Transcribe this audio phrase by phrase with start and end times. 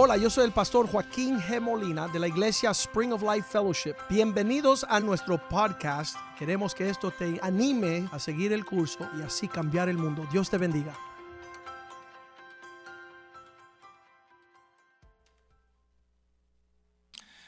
[0.00, 1.60] Hola, yo soy el pastor Joaquín G.
[1.60, 3.96] Molina de la iglesia Spring of Life Fellowship.
[4.08, 6.16] Bienvenidos a nuestro podcast.
[6.38, 10.24] Queremos que esto te anime a seguir el curso y así cambiar el mundo.
[10.30, 10.96] Dios te bendiga.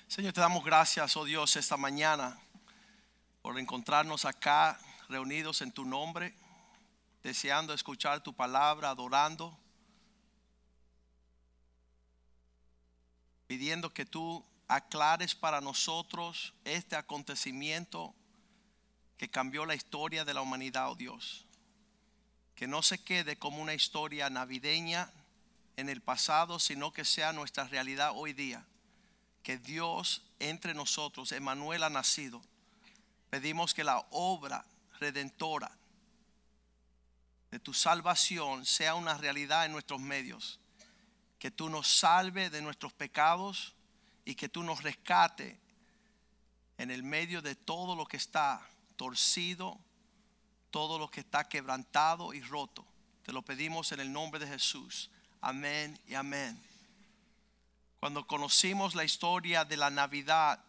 [0.09, 2.37] Señor, te damos gracias, oh Dios, esta mañana
[3.43, 4.77] por encontrarnos acá
[5.09, 6.35] reunidos en tu nombre,
[7.23, 9.57] deseando escuchar tu palabra, adorando,
[13.51, 18.15] pidiendo que tú aclares para nosotros este acontecimiento
[19.17, 21.49] que cambió la historia de la humanidad, oh Dios.
[22.55, 25.11] Que no se quede como una historia navideña
[25.77, 28.65] en el pasado, sino que sea nuestra realidad hoy día
[29.43, 32.41] que Dios entre nosotros, Emanuel ha nacido.
[33.31, 34.65] Pedimos que la obra
[35.01, 35.77] redentora
[37.51, 40.61] de tu salvación sea una realidad en nuestros medios.
[41.41, 43.75] Que tú nos salve de nuestros pecados
[44.25, 45.59] y que tú nos rescate
[46.79, 49.81] en el medio de todo lo que está torcido,
[50.71, 52.87] todo lo que está quebrantado y roto.
[53.25, 55.11] Te lo pedimos en el nombre de Jesús.
[55.41, 56.63] Amén y amén.
[57.99, 60.63] Cuando conocimos la historia de la Navidad,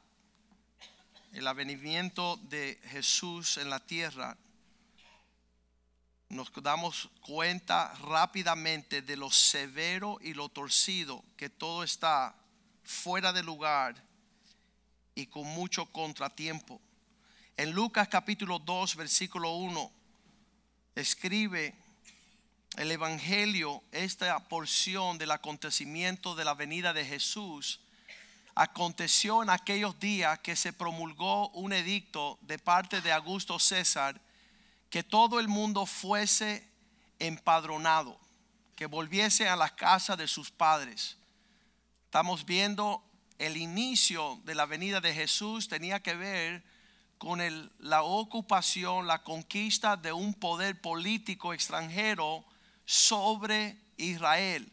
[1.33, 4.38] el avenimiento de Jesús en la tierra,
[6.31, 12.33] nos damos cuenta rápidamente de lo severo y lo torcido que todo está
[12.83, 14.01] fuera de lugar
[15.13, 16.81] y con mucho contratiempo.
[17.57, 19.91] En Lucas capítulo 2, versículo 1,
[20.95, 21.75] escribe
[22.77, 27.81] el Evangelio, esta porción del acontecimiento de la venida de Jesús,
[28.55, 34.21] aconteció en aquellos días que se promulgó un edicto de parte de Augusto César
[34.92, 36.67] que todo el mundo fuese
[37.17, 38.20] empadronado,
[38.75, 41.17] que volviese a la casa de sus padres.
[42.03, 43.02] Estamos viendo
[43.39, 46.64] el inicio de la venida de Jesús tenía que ver
[47.18, 47.40] con
[47.80, 52.44] la ocupación, la conquista de un poder político extranjero
[52.84, 54.72] sobre Israel,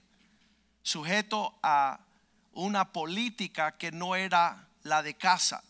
[0.83, 2.01] sujeto a
[2.53, 5.63] una política que no era la de casa.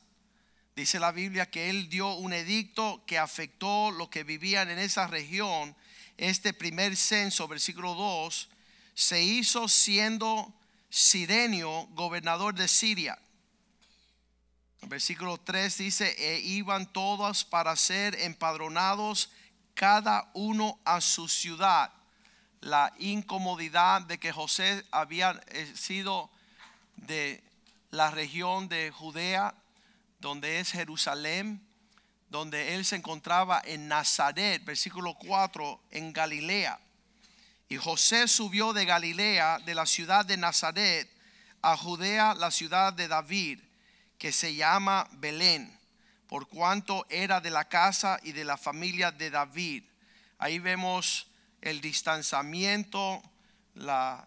[0.79, 5.09] Dice la Biblia que él dio un edicto que afectó los que vivían en esa
[5.09, 5.75] región.
[6.17, 8.49] Este primer censo, versículo 2,
[8.95, 10.55] se hizo siendo
[10.89, 13.19] Sirenio gobernador de Siria.
[14.83, 19.33] Versículo 3 dice, e iban todos para ser empadronados
[19.75, 21.93] cada uno a su ciudad
[22.61, 26.31] la incomodidad de que José había eh, sido
[26.95, 27.43] de
[27.91, 29.57] la región de Judea,
[30.19, 31.67] donde es Jerusalén,
[32.29, 36.79] donde él se encontraba en Nazaret, versículo 4, en Galilea.
[37.69, 41.11] Y José subió de Galilea, de la ciudad de Nazaret,
[41.63, 43.61] a Judea, la ciudad de David,
[44.19, 45.77] que se llama Belén,
[46.27, 49.85] por cuanto era de la casa y de la familia de David.
[50.39, 51.29] Ahí vemos
[51.61, 53.23] el distanciamiento,
[53.75, 54.25] la,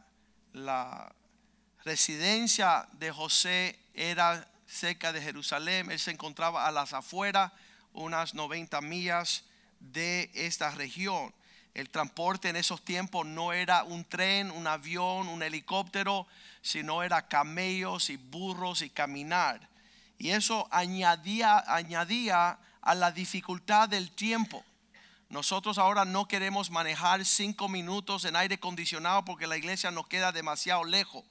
[1.84, 7.52] residencia de José era cerca de Jerusalén, él se encontraba a las afueras,
[7.94, 9.44] unas 90 millas
[9.80, 11.34] de esta región.
[11.74, 16.28] El transporte en esos tiempos no era un tren, un avión, un helicóptero,
[16.62, 19.70] sino era camellos y burros y caminar.
[20.18, 24.64] Y eso añadía, añadía a la dificultad del tiempo.
[25.30, 30.32] Nosotros ahora no queremos manejar cinco minutos en aire acondicionado porque la iglesia nos queda
[30.32, 31.24] demasiado lejos.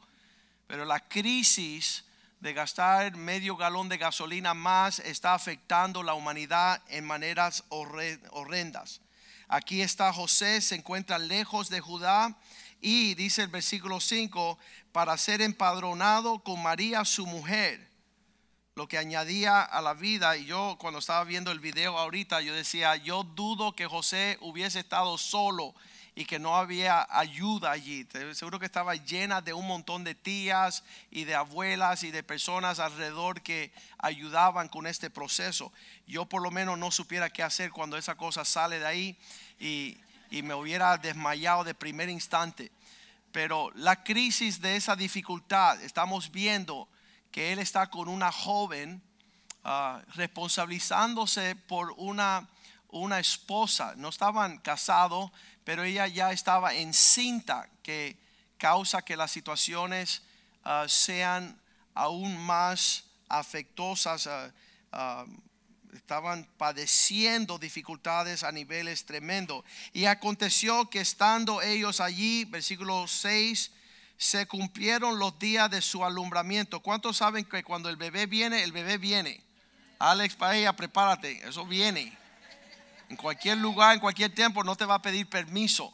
[0.67, 2.05] Pero la crisis
[2.41, 9.03] de gastar medio galón de gasolina más está afectando la humanidad en maneras horrendas.
[9.47, 12.37] Aquí está José, se encuentra lejos de Judá
[12.81, 14.59] y dice el versículo 5,
[14.93, 17.91] para ser empadronado con María su mujer
[18.75, 20.37] lo que añadía a la vida.
[20.39, 24.81] Y yo cuando estaba viendo el video ahorita, yo decía, yo dudo que José hubiese
[24.81, 25.75] estado solo
[26.21, 28.07] y que no había ayuda allí.
[28.35, 32.79] Seguro que estaba llena de un montón de tías y de abuelas y de personas
[32.79, 35.73] alrededor que ayudaban con este proceso.
[36.07, 39.19] Yo por lo menos no supiera qué hacer cuando esa cosa sale de ahí
[39.59, 39.97] y,
[40.31, 42.71] y me hubiera desmayado de primer instante.
[43.33, 46.87] Pero la crisis de esa dificultad, estamos viendo
[47.33, 49.01] que él está con una joven
[49.65, 52.47] ah, responsabilizándose por una,
[52.91, 53.95] una esposa.
[53.97, 55.31] No estaban casados,
[55.71, 58.17] pero ella ya estaba encinta, que
[58.59, 60.21] causa que las situaciones
[60.65, 61.57] ah, sean
[61.95, 64.29] aún más afectosas.
[64.91, 65.27] Ah,
[65.95, 69.65] estaban padeciendo dificultades a niveles tremendos.
[69.93, 73.71] Y aconteció que estando ellos allí, versículo 6,
[74.17, 76.81] se cumplieron los días de su alumbramiento.
[76.81, 79.41] ¿Cuántos saben que cuando el bebé viene, el bebé viene?
[80.01, 82.19] Alex ella prepárate, eso viene.
[83.11, 85.93] En cualquier lugar, en cualquier tiempo, no te va a pedir permiso.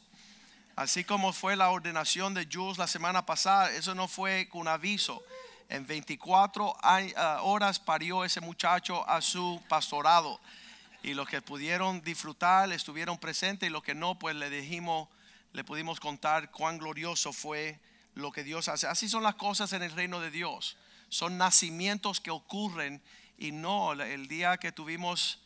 [0.77, 5.25] Así como fue la ordenación de Jules la semana pasada, eso no fue con aviso.
[5.71, 10.39] En 24 ah, horas parió ese muchacho a su pastorado.
[11.03, 15.09] Y los que pudieron disfrutar estuvieron presentes y los que no, pues le dijimos,
[15.55, 17.81] le pudimos contar cuán glorioso fue
[18.15, 18.89] lo que Dios hace.
[18.89, 20.77] Así son las cosas en el reino de Dios.
[21.09, 23.01] Son nacimientos que ocurren
[23.39, 25.41] y no el día que tuvimos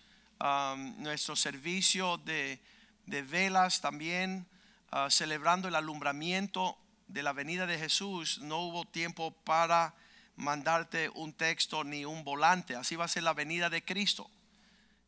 [0.98, 2.60] nuestro servicio de,
[3.06, 4.46] velas también
[4.92, 6.78] uh, celebrando el alumbramiento
[7.08, 9.94] de la venida de Jesús, no hubo tiempo para
[10.36, 12.76] mandarte un texto ni un volante.
[12.76, 14.30] Así va a ser la venida de Cristo.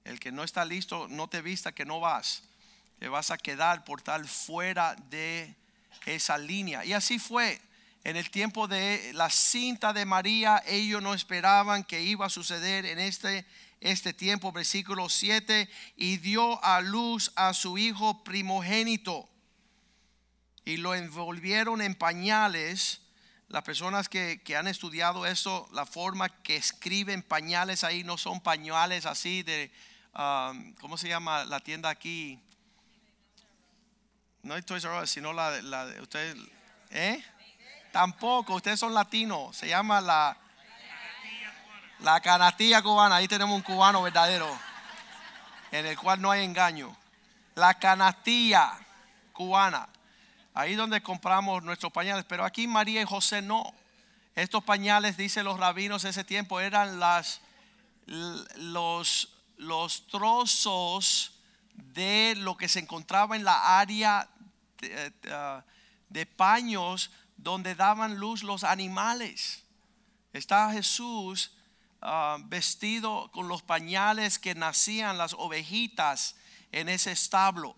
[0.04, 2.42] El que no está listo, no te vista que no vas.
[2.98, 5.54] Te vas a quedar por tal fuera de
[6.06, 6.84] esa línea.
[6.84, 7.60] Y así fue.
[8.04, 12.84] En el tiempo de la cinta de María, ellos no esperaban que iba a suceder
[12.84, 13.46] en este,
[13.82, 19.28] este tiempo, versículo 7, y dio a luz a su hijo primogénito
[20.64, 23.00] y lo envolvieron en pañales.
[23.48, 29.04] Las personas que, han estudiado eso, la forma que escriben pañales ahí no son pañales
[29.04, 29.70] así de,
[30.14, 32.40] um, ¿cómo se llama la tienda aquí?
[34.42, 36.36] No es Toys R sino la, de ustedes,
[36.90, 37.22] ¿eh?
[37.92, 40.41] Tampoco, ustedes son latinos, se llama la,
[42.02, 44.48] la canastilla cubana, ahí tenemos un cubano verdadero,
[45.70, 46.94] en el cual no hay engaño.
[47.54, 48.72] La canastilla
[49.32, 49.88] cubana,
[50.52, 53.72] ahí donde compramos nuestros pañales, pero aquí María y José no.
[54.34, 57.40] Estos pañales, dicen los rabinos de ese tiempo, eran las,
[58.06, 59.28] los,
[59.58, 61.38] los trozos
[61.74, 64.28] de lo que se encontraba en la área
[64.80, 65.12] de,
[66.08, 69.62] de paños donde daban luz los animales.
[70.32, 71.52] Está Jesús
[72.02, 76.36] ah, vestido con los pañales que nacían las ovejitas
[76.70, 77.76] en ese establo.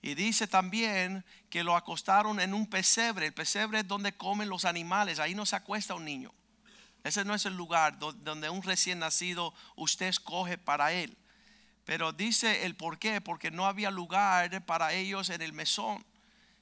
[0.00, 3.26] Y dice también que lo acostaron en un pesebre.
[3.26, 5.18] El pesebre es donde comen los animales.
[5.18, 6.32] Ahí no se acuesta un niño.
[7.04, 11.16] Ese no es el lugar donde un recién nacido usted escoge para él.
[11.84, 16.04] Pero dice el por qué, porque no había lugar para ellos en el mesón,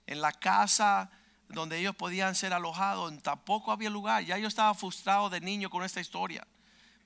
[0.06, 1.10] en la casa
[1.48, 4.24] donde ellos podían ser alojados, tampoco había lugar.
[4.24, 6.46] Ya yo estaba frustrado de niño con esta historia.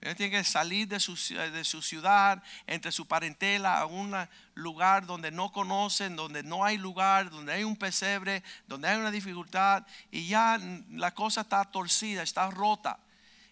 [0.00, 4.14] Ellos tienen que salir de su, ciudad, entre su parentela, a un
[4.54, 9.10] lugar donde no conocen, donde no hay lugar, donde hay un pesebre, donde hay una
[9.10, 10.60] dificultad y ya
[10.90, 13.00] la cosa está torcida, está rota.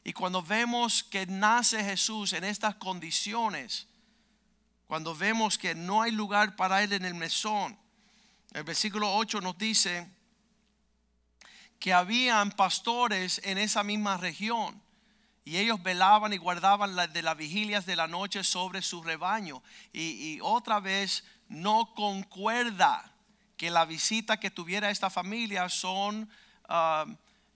[0.05, 3.88] Y cuando vemos que nace Jesús en estas condiciones,
[4.87, 7.79] cuando vemos que no hay lugar para él en el mesón,
[8.52, 10.08] el versículo 8 nos dice,
[11.81, 14.84] que habían pastores en esa misma región
[15.44, 19.62] y ellos velaban y guardaban de las vigilias de la noche sobre su rebaño.
[19.93, 23.12] Y, otra vez no concuerda
[23.56, 26.31] que la visita que tuviera esta familia son
[26.69, 27.05] ah,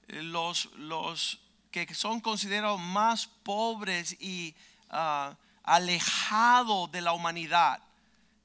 [0.08, 1.40] los, los
[1.70, 4.54] que son considerados más pobres y
[4.90, 7.82] uh, alejados de la humanidad.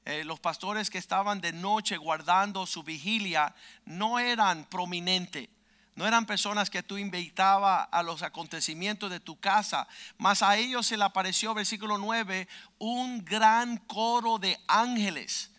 [0.04, 3.54] Eh, los pastores que estaban de noche guardando su vigilia
[3.86, 5.48] no eran prominentes
[5.96, 9.86] no eran personas que tú invitabas a los acontecimientos de tu casa,
[10.18, 12.48] mas a ellos se le apareció, versículo 9,
[12.78, 15.52] un gran coro de ángeles.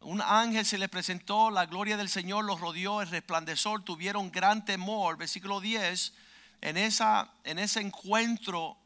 [0.00, 4.64] Un ángel se le presentó, la gloria del Señor los rodeó, el resplandecor, tuvieron gran
[4.64, 5.16] temor.
[5.16, 6.12] Versículo 10,
[6.60, 8.76] en, esa, en ese encuentro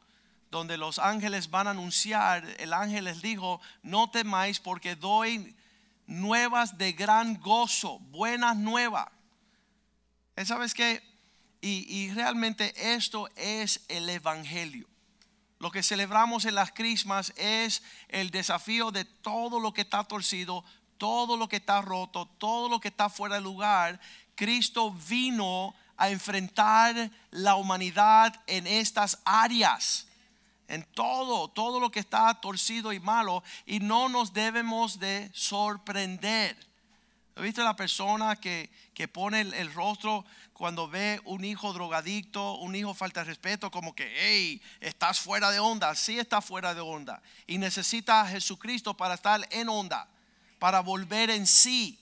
[0.51, 5.55] donde los ángeles van a anunciar, el ángel les dijo, no temáis porque doy
[6.05, 9.07] nuevas de gran gozo, buenas nuevas
[10.45, 11.01] ¿Sabes qué?
[11.61, 14.87] Y, realmente esto es el Evangelio.
[15.59, 20.63] Lo que celebramos en las crismas es el desafío de todo lo que está torcido,
[20.99, 23.99] todo lo que está roto, todo lo que está fuera de lugar.
[24.35, 30.07] Cristo vino a enfrentar la humanidad en estas áreas,
[30.67, 36.66] en todo, todo lo que está torcido y malo, y no nos debemos de sorprender.
[37.37, 38.67] ¿Has visto la persona que,
[39.13, 44.11] pone el, rostro cuando ve un hijo drogadicto, un hijo falta de respeto, como que,
[44.17, 45.93] hey, estás fuera de onda?
[45.93, 47.21] Sí está fuera de onda.
[47.45, 50.07] Y necesita a Jesucristo para estar en onda,
[50.57, 51.99] para volver en sí.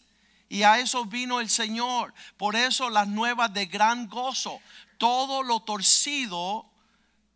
[0.48, 2.14] Y a eso vino el Señor.
[2.38, 4.62] Por eso las nuevas de gran gozo.
[4.98, 6.66] Todo lo torcido,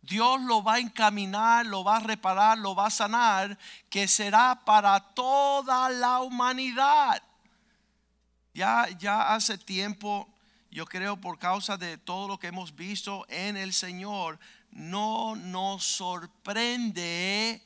[0.00, 3.58] Dios lo va a encaminar, lo va a reparar, lo va a sanar,
[3.90, 7.22] que será para toda la humanidad.
[8.54, 10.28] Ya, ya hace tiempo
[10.70, 14.38] yo creo por causa de todo lo que hemos visto en el Señor,
[14.70, 17.62] no nos sorprende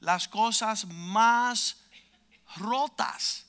[0.00, 1.76] las cosas más
[2.56, 3.46] rotas,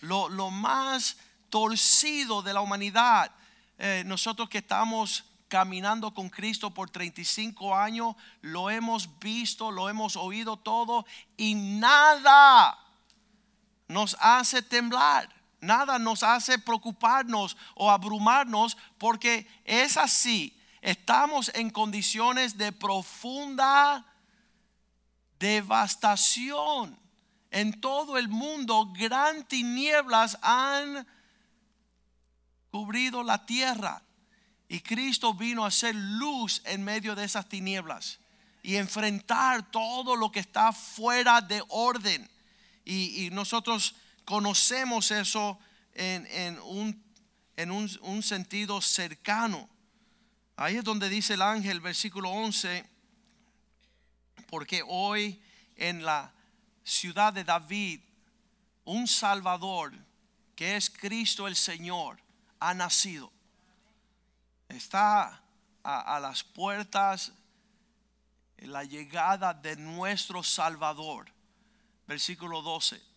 [0.00, 1.16] lo, lo más
[1.50, 3.32] torcido de la humanidad.
[3.78, 10.16] Eh, nosotros que estamos caminando con Cristo por 35 años, lo hemos visto, lo hemos
[10.16, 12.78] oído todo y nada
[13.88, 15.28] nos hace temblar,
[15.66, 20.58] nada nos hace preocuparnos o abrumarnos porque es así.
[20.80, 24.04] Estamos en condiciones de profunda
[25.38, 26.98] devastación.
[27.50, 31.06] En todo el mundo, gran tinieblas han
[32.70, 34.02] cubrido la tierra.
[34.68, 38.18] Y Cristo vino a ser luz en medio de esas tinieblas
[38.64, 42.28] y enfrentar todo lo que está fuera de orden.
[42.84, 43.94] Y, nosotros
[44.24, 45.58] conocemos eso
[45.92, 47.02] en, un,
[47.56, 49.68] en un, sentido cercano.
[50.56, 52.88] Ahí es donde dice el ángel, versículo 11,
[54.48, 55.40] porque hoy
[55.76, 56.32] en la
[56.84, 58.00] ciudad de David,
[58.84, 59.92] un Salvador,
[60.54, 62.20] que es Cristo el Señor,
[62.60, 63.32] ha nacido.
[64.68, 65.42] Está
[65.82, 67.32] a, a las puertas
[68.66, 71.30] la llegada de nuestro Salvador.
[72.06, 73.13] Versículo 12.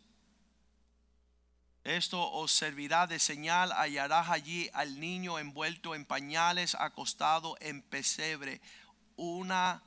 [1.88, 8.60] Esto os servirá de señal, hallarás allí al niño envuelto en pañales, acostado en pesebre.
[9.15, 9.82] Una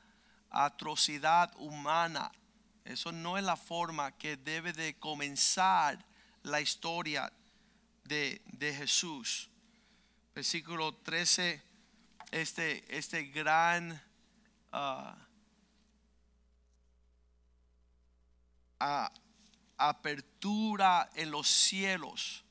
[0.48, 2.32] atrocidad humana.
[2.86, 6.02] Eso no es la forma que debe de comenzar
[6.42, 7.30] la historia
[8.04, 9.50] de, Jesús.
[10.34, 11.62] Versículo 13,
[12.30, 14.02] este, este gran
[14.72, 15.12] uh,
[19.88, 22.44] apertura en los cielos.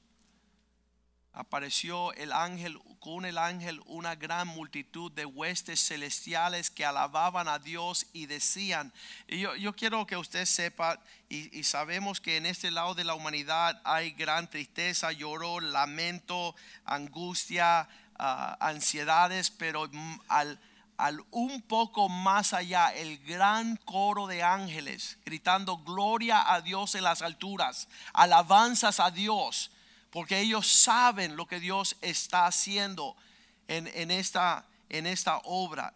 [1.31, 7.59] Apareció el ángel con el ángel una gran multitud de huestes celestiales que alababan a
[7.59, 8.91] Dios y decían,
[9.27, 13.13] y yo, yo, quiero que usted sepa, y, sabemos que en este lado de la
[13.13, 19.89] humanidad hay gran tristeza, lloro, lamento, angustia, ah, ansiedades, pero
[20.27, 20.59] al,
[20.99, 27.03] al un poco más allá el gran coro de ángeles gritando gloria a Dios en
[27.03, 29.71] las alturas, alabanzas a Dios
[30.09, 33.15] porque ellos saben lo que Dios está haciendo
[33.67, 35.93] en, esta, en esta, obra.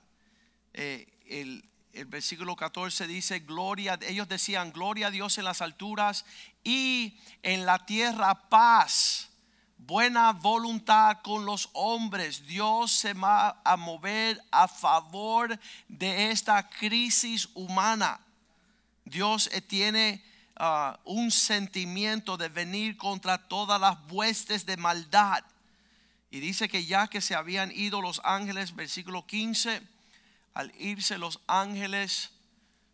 [0.73, 6.25] Eh, el, el versículo 14 dice, gloria, ellos decían, gloria a Dios en las alturas
[6.63, 9.22] y en la tierra paz,
[9.77, 12.45] buena voluntad con los hombres.
[12.47, 18.19] Dios se va a mover a favor de esta crisis humana.
[19.05, 20.23] Dios tiene
[20.55, 25.43] Ah, un sentimiento de venir contra todas las huestes de maldad.
[26.29, 29.81] Y dice que ya que se habían ido los ángeles, versículo 15,
[30.53, 32.31] al irse los ángeles,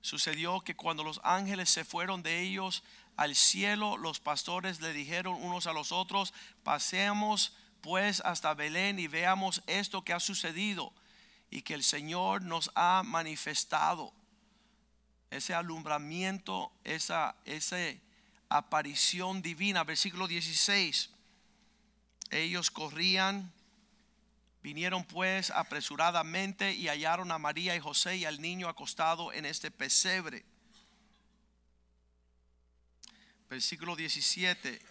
[0.01, 2.81] sucedió que cuando los ángeles se fueron de ellos
[3.19, 6.33] al cielo, los pastores le dijeron unos a los otros,
[6.63, 10.93] pasemos pues hasta Belén y veamos esto que ha sucedido
[11.51, 14.13] y que el Señor nos ha manifestado
[15.31, 17.75] ese alumbramiento, esa, esa
[18.47, 19.83] aparición divina.
[19.83, 21.09] Versículo 16.
[22.31, 23.51] Ellos corrían,
[24.63, 29.71] vinieron pues apresuradamente y hallaron a María y José y al niño acostado en este
[29.71, 30.45] pesebre.
[33.49, 34.81] Versículo 17.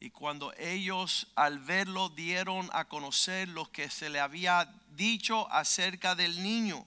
[0.00, 6.14] Y cuando ellos al verlo dieron a conocer lo que se le había dicho acerca
[6.14, 6.86] del niño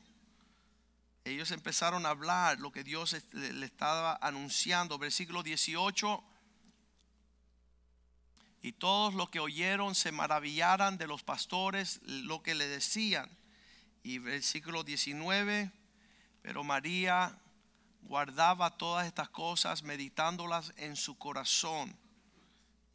[1.27, 4.97] ellos empezaron a hablar lo que Dios le estaba anunciando.
[4.97, 6.23] Versículo 18.
[8.61, 13.29] Y todos los que oyeron se maravillaran de los pastores lo que le decían.
[14.03, 15.71] Y versículo 19.
[16.41, 17.37] Pero María
[18.07, 21.95] guardaba todas estas cosas, meditándolas en su corazón.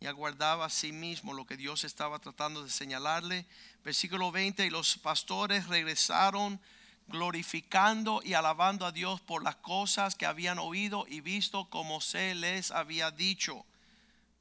[0.00, 3.46] Y aguardaba a sí mismo lo que Dios estaba tratando de señalarle.
[3.84, 4.66] Versículo 20.
[4.66, 6.60] Y los pastores regresaron
[7.08, 12.34] glorificando y alabando a Dios por las cosas que habían oído y visto como se
[12.34, 13.64] les había dicho.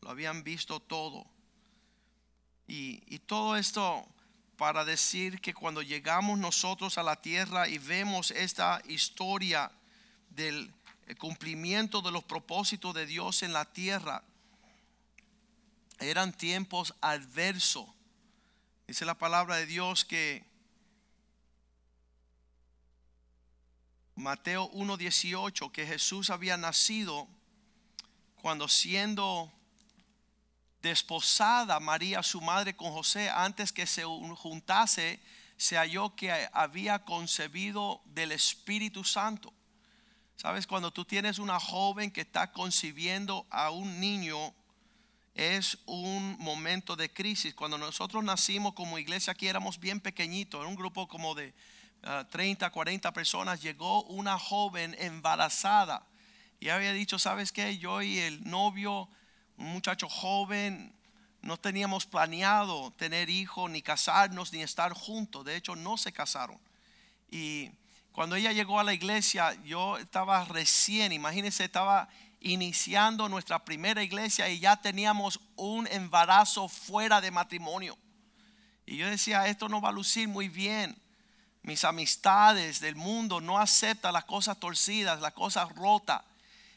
[0.01, 1.25] Lo habían visto todo.
[2.66, 4.08] Y, todo esto
[4.56, 9.72] para decir que cuando llegamos nosotros a la tierra y vemos esta historia
[10.35, 10.73] del
[11.17, 14.23] cumplimiento de los propósitos de Dios en la tierra,
[16.00, 17.88] eran tiempos adversos.
[18.88, 20.43] Dice la palabra de Dios que
[24.15, 27.27] Mateo 1.18, que Jesús había nacido
[28.41, 29.51] cuando siendo
[30.81, 35.19] desposada María, su madre, con José, antes que se juntase,
[35.57, 39.53] se halló que había concebido del Espíritu Santo.
[40.41, 44.55] Sabes, cuando tú tienes una joven que está concibiendo a un niño,
[45.36, 47.53] es un momento de crisis.
[47.53, 51.53] Cuando nosotros nacimos como iglesia aquí éramos bien pequeñitos, en un grupo como de
[52.31, 56.07] 30, ah, 40 personas, llegó una joven embarazada
[56.60, 57.77] y había dicho, ¿sabes qué?
[57.77, 59.10] Yo y el novio,
[59.57, 60.91] un muchacho joven,
[61.43, 65.45] no teníamos planeado tener hijos, ni casarnos, ni estar juntos.
[65.45, 66.60] De hecho, no se casaron.
[67.29, 67.69] Y
[68.12, 72.10] cuando ella llegó a la iglesia, yo estaba recién, imagínense, estaba
[72.41, 77.98] iniciando nuestra primera iglesia y ya teníamos un embarazo fuera de matrimonio.
[78.86, 81.00] Y yo decía, esto no va a lucir muy bien.
[81.62, 86.24] Mis amistades del mundo no aceptan las cosas torcidas, las cosas rotas.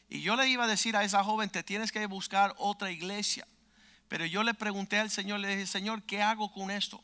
[0.07, 3.47] Y yo le iba a decir a esa joven, te tienes que buscar otra iglesia.
[4.07, 7.03] Pero yo le pregunté al Señor, le dije, Señor, ¿qué hago con esto?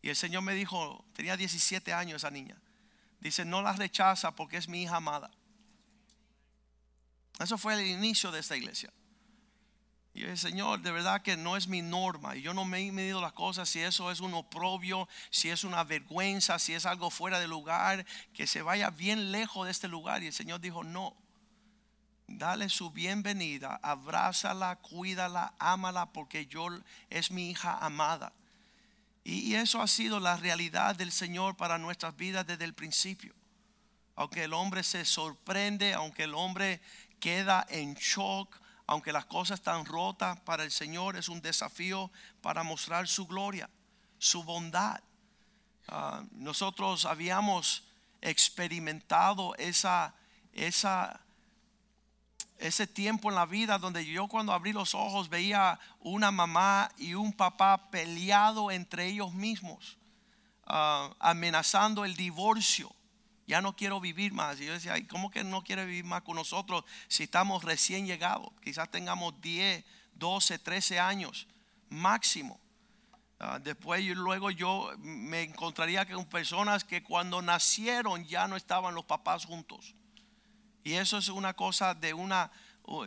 [0.00, 2.56] Y el Señor me dijo, tenía 17 años esa niña.
[3.24, 5.30] Dice, no la rechaza porque es mi hija amada.
[7.40, 8.92] Eso fue el inicio de esta iglesia.
[10.12, 12.36] Y yo dije, Señor, de verdad que no es mi norma.
[12.36, 15.64] Y yo no me he medido las cosas si eso es un oprobio, si es
[15.64, 18.04] una vergüenza, si es algo fuera de lugar,
[18.34, 20.22] que se vaya bien lejos de este lugar.
[20.22, 21.16] Y el Señor dijo, no.
[22.26, 26.68] Dale su bienvenida, abrázala, cuídala, ámala, porque yo
[27.08, 28.34] es mi hija amada.
[29.24, 33.34] Y eso ha sido la realidad del Señor para nuestras vidas desde el principio.
[34.16, 36.82] Aunque el hombre se sorprende, aunque el hombre
[37.18, 42.12] queda en shock, aunque las cosas están rotas para el Señor, es un desafío
[42.42, 43.70] para mostrar su gloria,
[44.18, 45.00] su bondad.
[45.88, 47.84] Ah, nosotros habíamos
[48.20, 50.14] experimentado esa,
[50.52, 51.23] esa,
[52.68, 57.14] ese tiempo en la vida donde yo cuando abrí los ojos veía una mamá y
[57.14, 59.98] un papá peleado entre ellos mismos,
[60.66, 62.94] ah, amenazando el divorcio
[63.46, 64.60] ya no quiero vivir más.
[64.60, 68.48] Y yo decía, ¿cómo que no quiere vivir más con nosotros si estamos recién llegados?
[68.62, 71.46] Quizás tengamos 10, 12, 13 años
[71.90, 72.60] máximo.
[73.38, 79.04] Ah, después luego yo me encontraría con personas que cuando nacieron ya no estaban los
[79.04, 79.94] papás juntos.
[80.84, 82.50] Y eso es una cosa de una,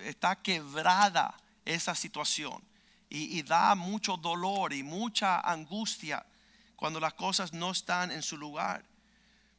[0.03, 2.61] está quebrada esa situación.
[3.09, 6.25] y da mucho dolor y mucha angustia
[6.75, 8.83] cuando las cosas no están en su lugar.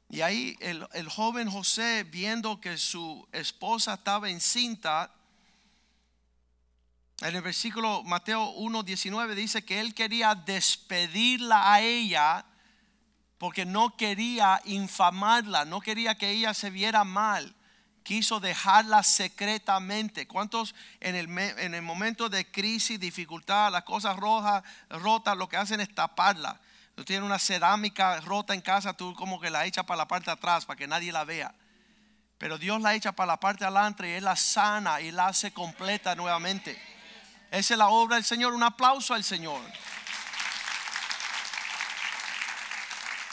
[0.09, 5.13] Y ahí el, joven José, viendo que su esposa estaba encinta,
[7.21, 12.47] en el versículo Mateo 1.19 dice que él quería despedirla a ella
[13.37, 17.55] porque no quería infamarla, no quería que ella se viera mal.
[18.09, 20.27] Quiso dejarla secretamente.
[20.27, 25.59] ¿Cuántos en el, en el momento de crisis, dificultad, las cosas rojas, rotas, lo que
[25.59, 26.59] hacen es taparla?
[26.95, 30.25] Tú tienes una cerámica rota en casa, tú como que la echas para la parte
[30.25, 31.55] de atrás para que nadie la vea.
[32.39, 35.27] Pero Dios la echa para la parte de adelante y Él la sana y la
[35.27, 36.81] hace completa nuevamente.
[37.51, 38.55] Esa es la obra del Señor.
[38.55, 39.61] Un aplauso al Señor.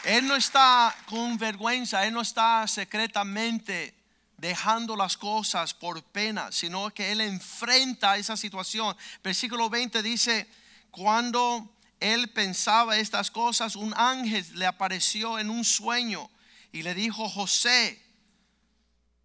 [0.04, 3.95] Él no está con vergüenza, Él no está secretamente
[4.38, 8.96] dejando las cosas por pena, sino que Él enfrenta esa situación.
[9.24, 10.48] Versículo 20 dice,
[10.92, 16.30] cuando él pensaba estas cosas, un ángel le apareció en un sueño
[16.72, 18.02] y le dijo, José,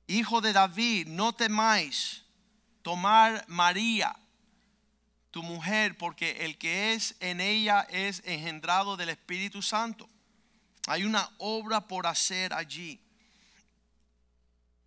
[0.07, 2.23] hijo de David, no temáis
[2.83, 4.16] tomar María,
[5.31, 10.09] tu mujer, porque el que es en ella es engendrado del Espíritu Santo.
[10.87, 13.01] Hay una obra por hacer allí.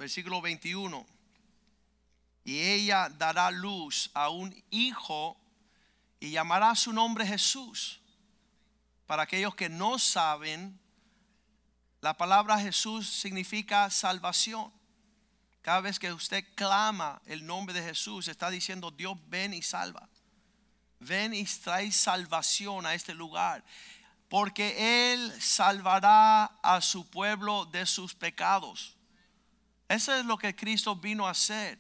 [0.04, 1.06] Versículo 21.
[2.44, 5.38] Y ella dará luz a un hijo
[6.20, 8.02] y llamará su nombre Jesús.
[9.08, 10.78] Para aquellos que no saben,
[12.02, 14.74] la palabra Jesús significa salvación.
[15.62, 20.10] Cada vez que usted clama el nombre de Jesús, está diciendo Dios ven y salva.
[21.00, 23.64] Ven y trae salvación a este lugar.
[24.28, 28.93] Porque Él salvará a su pueblo de sus pecados.
[29.90, 31.80] Eso es lo que Cristo vino a hacer.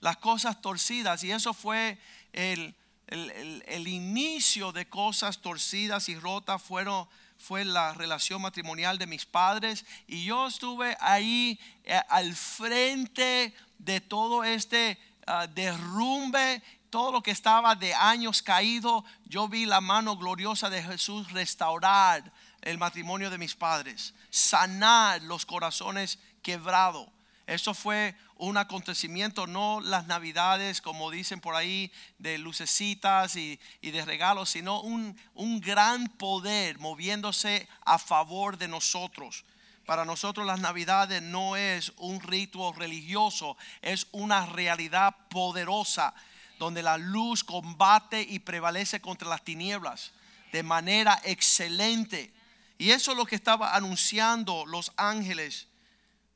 [0.00, 1.24] Las cosas torcidas.
[1.24, 1.98] Y eso fue
[2.32, 2.74] el,
[3.06, 7.06] el, inicio de cosas torcidas y rotas fueron,
[7.38, 14.00] fue la relación matrimonial de mis padres y yo estuve ahí eh, al frente de
[14.00, 20.16] todo este ah, derrumbe, todo lo que estaba de años caído, yo vi la mano
[20.16, 27.08] gloriosa de Jesús restaurar el matrimonio de mis padres, sanar los corazones quebrados.
[27.46, 33.90] Eso fue un acontecimiento, no las navidades, como dicen por ahí, de lucecitas y, y
[33.90, 39.44] de regalos, sino un, un gran poder moviéndose a favor de nosotros.
[39.84, 46.14] Para nosotros las navidades no es un rito religioso, es una realidad poderosa
[46.58, 50.12] donde la luz combate y prevalece contra las tinieblas
[50.52, 52.32] de manera excelente.
[52.78, 55.68] Y eso es lo que estaba anunciando los ángeles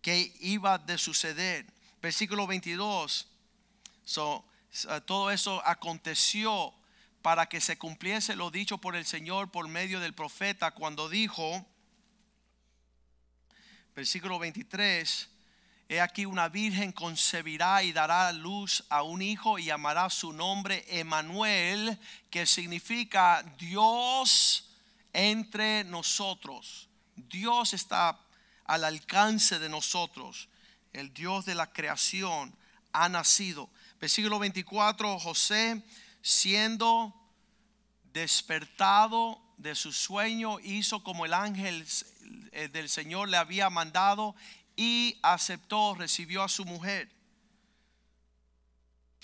[0.00, 1.66] que iba de suceder.
[2.00, 3.28] Versículo 22.
[5.04, 6.72] todo eso aconteció
[7.22, 11.66] para que se cumpliese lo dicho por el Señor por medio del profeta cuando dijo,
[13.94, 15.28] versículo 23,
[15.90, 20.84] He aquí una virgen concebirá y dará luz a un hijo y llamará su nombre
[20.87, 24.68] Emanuel, que significa Dios
[25.14, 26.90] entre nosotros.
[27.16, 28.20] Dios está
[28.68, 30.48] al alcance de nosotros.
[30.92, 32.54] El Dios de la creación
[32.92, 33.68] ha nacido.
[33.98, 35.83] Versículo 24, José
[36.22, 37.14] siendo
[38.12, 41.85] despertado de su sueño hizo como el ángel
[42.52, 44.37] eh, del Señor le había mandado
[44.76, 47.11] y aceptó, recibió a su mujer.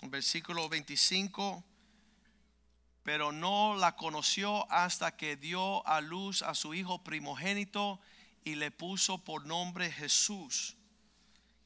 [0.02, 1.62] Versículo 25,
[3.02, 8.00] pero no la conoció hasta que dio a luz a su hijo primogénito
[8.44, 10.76] y le puso por nombre Jesús.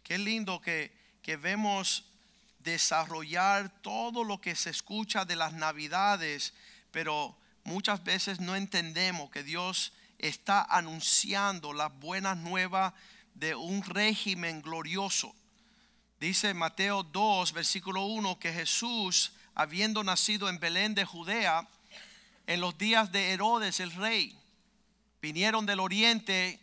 [0.02, 2.04] Qué lindo que, que vemos
[2.60, 6.54] desarrollar todo lo que se escucha de las navidades,
[6.90, 12.92] pero muchas veces no entendemos que Dios está anunciando las buenas nuevas
[13.34, 15.34] de un régimen glorioso.
[16.20, 21.68] Dice Mateo 2, versículo 1, que Jesús, habiendo nacido en Belén de Judea,
[22.46, 24.36] en los días de Herodes el rey,
[25.22, 26.58] vinieron del oriente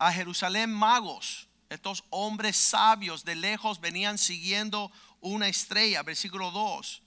[0.00, 1.46] a Jerusalén magos.
[1.68, 6.02] Estos hombres sabios de lejos venían siguiendo una estrella.
[6.02, 7.02] Versículo 2.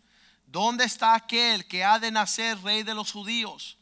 [0.45, 3.79] ¿Dónde está aquel que ha de nacer rey de los judíos?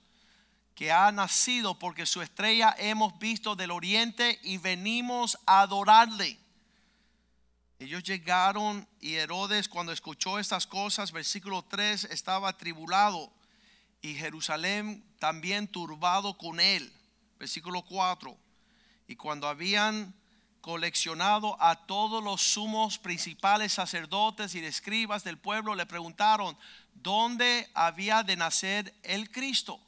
[0.74, 6.40] Que ha nacido porque su estrella hemos visto del oriente y venimos a adorarle.
[7.80, 13.34] Ellos llegaron y Herodes cuando escuchó estas cosas, versículo 3, estaba atribulado
[14.02, 16.94] y Jerusalén también turbado con él.
[17.38, 18.38] Versículo 4.
[19.12, 20.14] Y cuando habían
[20.62, 26.58] coleccionado a todos los sumos principales sacerdotes y escribas del pueblo, le preguntaron
[26.94, 29.82] dónde había de nacer el Cristo.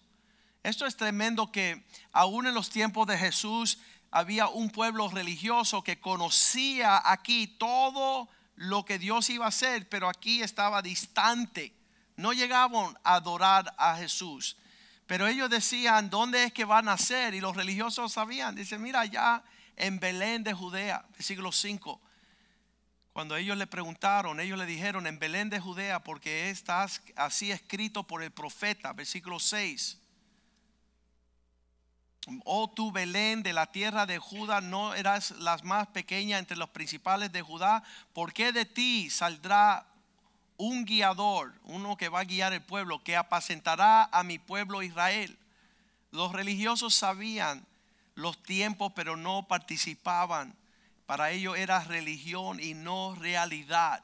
[0.62, 3.78] Esto es tremendo que aún en los tiempos de Jesús
[4.12, 10.10] había un pueblo religioso que conocía aquí todo lo que Dios iba a hacer, pero
[10.10, 11.72] aquí estaba distante.
[12.18, 14.58] No llegaban a adorar a Jesús.
[15.08, 17.34] Pero ellos decían, ¿dónde es que va a nacer?
[17.34, 18.56] Y los religiosos sabían.
[18.56, 19.44] Dicen, mira, ya
[19.76, 22.02] en Belén de Judea, siglo 5.
[23.12, 28.04] Cuando ellos le preguntaron, ellos le dijeron, en Belén de Judea, porque estás así escrito
[28.04, 30.00] por el profeta, versículo 6.
[32.46, 36.70] Oh tú Belén de la tierra de Judá, no eras la más pequeña entre los
[36.70, 39.86] principales de Judá, porque de ti saldrá
[40.58, 45.38] un guiador, uno que va a guiar el pueblo, que apacentará a mi pueblo Israel.
[46.12, 47.66] Los religiosos sabían
[48.16, 50.56] los tiempos, pero no participaban.
[51.06, 54.04] Para ellos era religión y no realidad.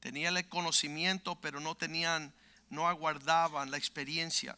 [0.00, 2.32] Tenían el conocimiento, pero no tenían,
[2.70, 4.56] no aguardaban la experiencia.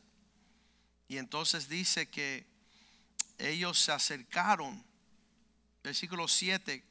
[1.08, 2.46] Y entonces dice que
[3.38, 4.84] ellos se acercaron.
[5.82, 6.84] Versículo 7,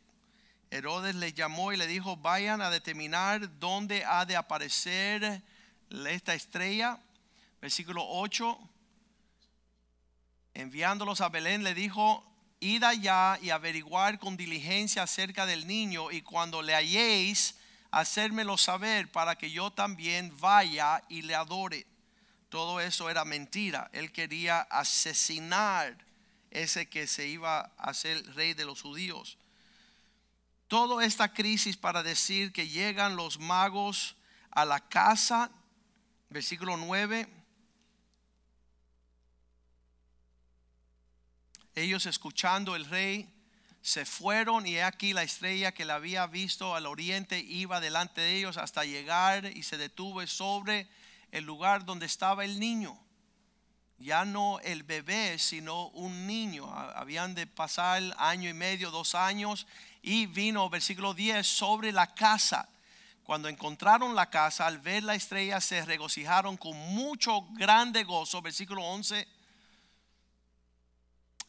[0.69, 5.41] Herodes le llamó y le dijo, vayan a determinar dónde ha de aparecer
[5.89, 6.99] esta estrella.
[7.61, 8.59] Versículo 8,
[10.53, 12.23] enviándolos a Belén, le dijo,
[12.59, 17.55] id allá y averiguar con diligencia acerca del niño y cuando le halléis,
[17.89, 21.87] hacérmelo saber para que yo también vaya y le adore.
[22.49, 23.89] Todo eso era mentira.
[23.93, 25.97] Él quería asesinar
[26.51, 29.37] ese que se iba a ser rey de los judíos
[30.67, 34.15] toda esta crisis para decir que llegan los magos
[34.51, 35.51] a la casa,
[36.29, 37.27] versículo 9.
[41.75, 43.31] Ellos escuchando el rey
[43.81, 48.35] se fueron y aquí la estrella que la había visto al oriente iba delante de
[48.35, 50.89] ellos hasta llegar y se detuvo sobre
[51.31, 52.99] el lugar donde estaba el niño.
[53.99, 56.71] Ya no el bebé, sino un niño.
[56.71, 59.67] Habían de pasar año y medio, dos años
[60.07, 62.69] y vino, versículo 10, sobre la casa.
[63.23, 68.41] Cuando encontraron la casa, al ver la estrella, se regocijaron con mucho grande gozo.
[68.41, 69.27] Versículo 11.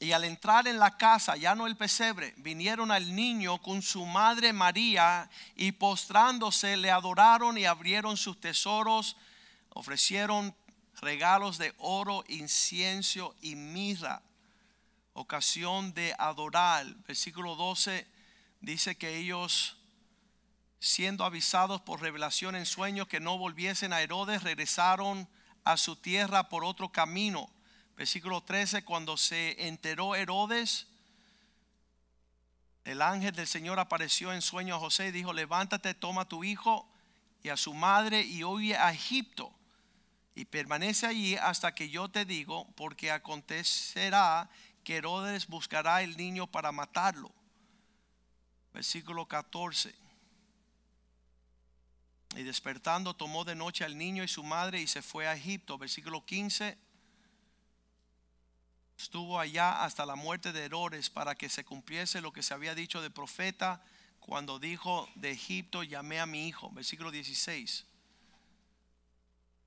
[0.01, 4.05] Y al entrar en la casa, ya no el pesebre, vinieron al niño con su
[4.05, 9.17] madre María y postrándose le adoraron y abrieron sus tesoros,
[9.71, 10.53] ofrecieron
[11.01, 14.21] regalos de oro, incienso y mirra.
[15.13, 16.87] Ocasión de adorar.
[17.07, 18.18] Versículo 12
[18.61, 19.77] dice que ellos,
[20.81, 25.29] siendo avisados por revelación en sueños que no volviesen a Herodes, regresaron
[25.65, 27.51] a su tierra por otro camino
[27.99, 30.87] Versículo 13, cuando se enteró Herodes,
[32.85, 36.45] el ángel del Señor apareció en sueño a José y dijo, levántate, toma a tu
[36.45, 36.89] hijo
[37.43, 39.53] y a su madre y huye a Egipto
[40.37, 44.49] y permanece allí hasta que yo te digo, porque acontecerá
[44.85, 47.35] que Herodes buscará el niño para matarlo.
[48.79, 49.93] Versículo 14.
[52.37, 55.79] Y despertando tomó de noche al niño y su madre y se fue a Egipto.
[55.79, 56.79] Versículo 15
[58.97, 62.77] estuvo allá hasta la muerte de Herodes para que se cumpliese lo que se había
[62.77, 63.83] dicho de profeta
[64.21, 66.71] cuando dijo de Egipto llamé a mi hijo.
[66.71, 67.85] Versículo 16.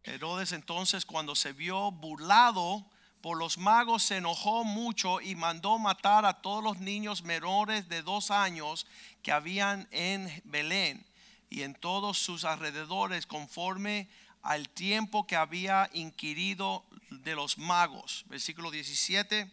[0.03, 2.89] Herodes entonces cuando se vio burlado
[3.21, 8.01] por los magos se enojó mucho y mandó matar a todos los niños menores de
[8.01, 8.87] dos años
[9.21, 11.05] que habían en Belén
[11.49, 14.09] y en todos sus alrededores conforme
[14.41, 18.25] al tiempo que había inquirido de los magos.
[18.27, 19.51] Versículo 17.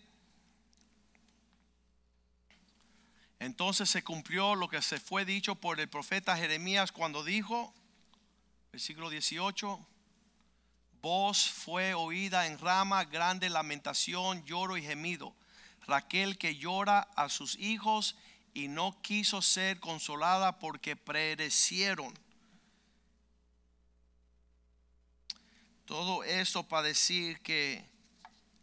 [3.41, 7.73] Entonces se cumplió lo que se fue dicho por el profeta Jeremías cuando dijo,
[8.73, 9.87] versículo 18,
[11.01, 15.35] voz fue oída en rama, grande lamentación, lloro y gemido.
[15.87, 18.17] Raquel que llora a sus hijos
[18.55, 22.13] y no quiso ser consolada porque perecieron.
[25.85, 27.89] Todo esto para decir que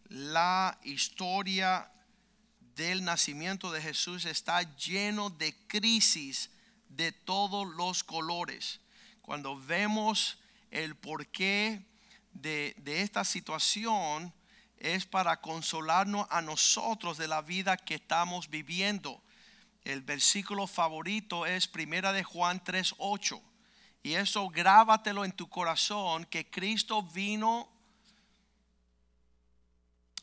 [0.09, 1.91] la historia
[2.75, 6.51] del nacimiento de Jesús está lleno de crisis
[6.89, 8.81] de todos los colores.
[9.21, 10.37] Cuando vemos
[10.69, 11.83] el porqué
[12.35, 14.33] de, de esta situación,
[14.77, 19.21] es para consolarnos a nosotros de la vida que estamos viviendo.
[19.83, 23.41] El versículo favorito es Primera de Juan 3:8
[24.03, 27.67] y eso grábatelo en tu corazón, que Cristo vino,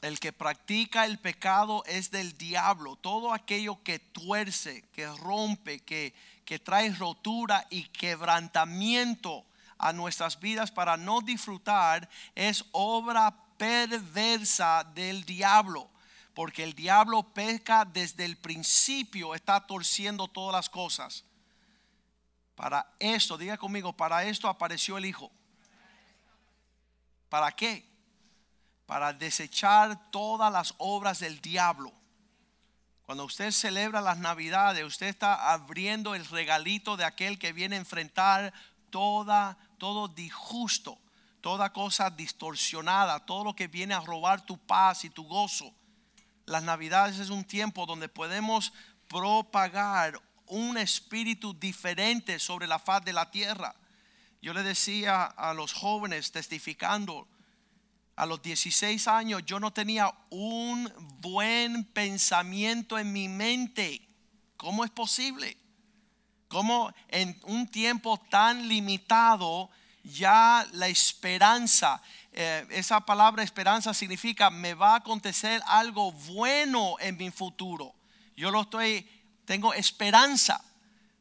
[0.01, 2.95] el que practica el pecado es del diablo.
[2.95, 9.45] Todo aquello que tuerce, que rompe, que, que trae rotura y quebrantamiento
[9.83, 15.91] a nuestras vidas para no disfrutar, es obra perversa del diablo
[16.35, 21.25] porque el diablo peca desde el principio, está torciendo todas las cosas.
[22.55, 25.31] Para esto, diga conmigo, para esto apareció el Hijo.
[27.29, 27.87] ¿Para qué?
[28.87, 31.93] Para desechar todas las obras del diablo.
[33.05, 37.81] Cuando usted celebra las navidades, usted está abriendo el regalito de aquel que viene a
[37.81, 38.53] enfrentar
[38.91, 40.97] toda, todo disjusto,
[41.41, 45.75] toda cosa distorsionada, todo lo que viene a robar tu paz y tu gozo.
[46.47, 48.73] Las navidades es un tiempo donde podemos
[49.09, 53.75] propagar un espíritu diferente sobre la faz de la tierra.
[54.41, 57.27] Yo le decía a los jóvenes testificando,
[58.15, 64.09] a los 16 años yo no tenía un buen pensamiento en mi mente.
[64.57, 65.57] ¿Cómo es posible?
[66.53, 69.71] ¿Cómo en un tiempo tan limitado
[70.05, 77.17] ya la esperanza, eh, esa palabra esperanza significa me va a acontecer algo bueno en
[77.17, 77.95] mi futuro?
[78.37, 79.09] Yo lo estoy
[79.47, 80.63] tengo esperanza.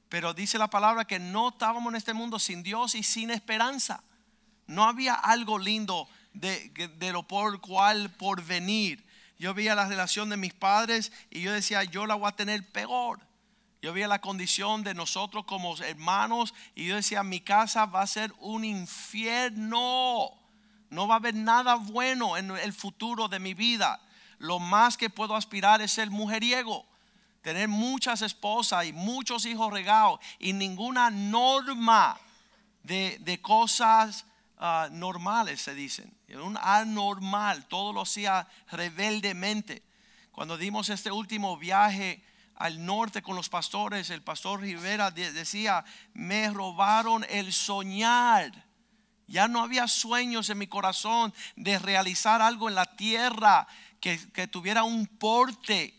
[0.10, 4.04] Pero dice la palabra que no estábamos en este mundo sin Dios y sin esperanza.
[4.67, 6.67] No había algo lindo de,
[6.98, 9.02] de lo por cual por venir.
[9.39, 12.70] Yo veía la relación de mis padres y yo decía, yo la voy a tener
[12.70, 13.31] peor.
[13.82, 18.08] Yo veía la condición de nosotros como hermanos y yo decía, mi casa va a
[18.08, 20.32] ser un infierno.
[20.89, 24.00] No va a haber nada bueno en el futuro de mi vida.
[24.38, 26.86] Lo más que puedo aspirar es ser mujeriego
[27.41, 32.20] tener muchas esposas y muchos hijos regados y ninguna norma
[32.84, 34.26] de, cosas
[34.58, 36.13] ah, normales, se dicen.
[36.41, 39.84] Un anormal, todo lo hacía rebeldemente.
[40.32, 42.24] Cuando dimos este último viaje
[42.62, 48.52] al norte con los pastores, el pastor Rivera decía, me robaron el soñar.
[49.28, 53.67] Ya no había sueños en mi corazón de realizar algo en la tierra
[54.00, 55.97] que, que tuviera un porte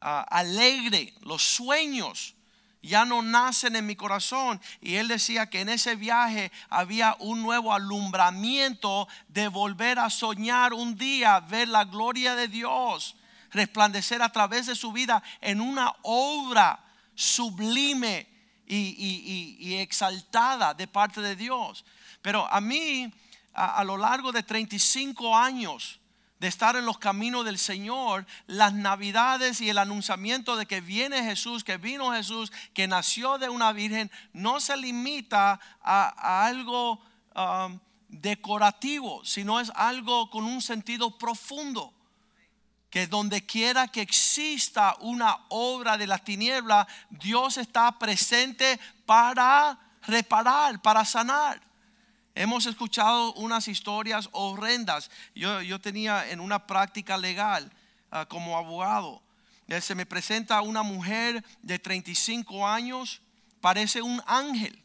[0.00, 2.34] alegre, los sueños
[2.80, 4.60] ya no nacen en mi corazón.
[4.80, 10.72] Y él decía que en ese viaje había un nuevo alumbramiento de volver a soñar
[10.72, 13.16] un día, ver la gloria de Dios,
[13.50, 16.84] resplandecer a través de su vida en una obra
[17.14, 18.26] sublime
[18.66, 21.84] y, exaltada de parte de Dios.
[22.22, 23.12] Pero a mí,
[23.54, 25.98] a, a lo largo de 35 años,
[26.38, 31.24] de estar en los caminos del Señor, las navidades y el anunciamiento de que viene
[31.24, 37.00] Jesús, que vino Jesús, que nació de una virgen, no se limita a, algo
[37.34, 41.92] um, decorativo, sino es algo con un sentido profundo.
[42.90, 50.80] Que donde quiera que exista una obra de la tiniebla, Dios está presente para reparar,
[50.80, 51.60] para sanar.
[52.34, 55.10] Hemos escuchado unas historias horrendas.
[55.34, 57.70] Yo, yo tenía en una práctica legal
[58.10, 59.22] ah, como abogado.
[59.68, 63.20] Eh, se me presenta una mujer de 35 años,
[63.60, 64.82] parece un ángel,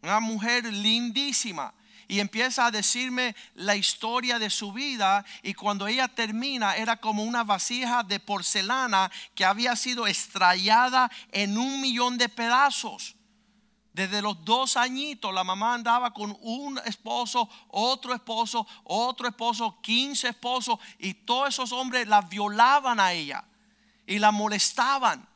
[0.00, 1.74] una mujer lindísima.
[2.12, 7.22] Y empieza a decirme la historia de su vida y cuando ella termina era como
[7.22, 13.16] una vasija de porcelana que había sido estrellada en un millón de pedazos.
[13.94, 20.28] Desde los dos añitos la mamá andaba con un esposo, otro esposo, otro esposo, quince
[20.28, 23.42] esposos y todos esos hombres la violaban a ella
[24.06, 25.26] y la molestaban.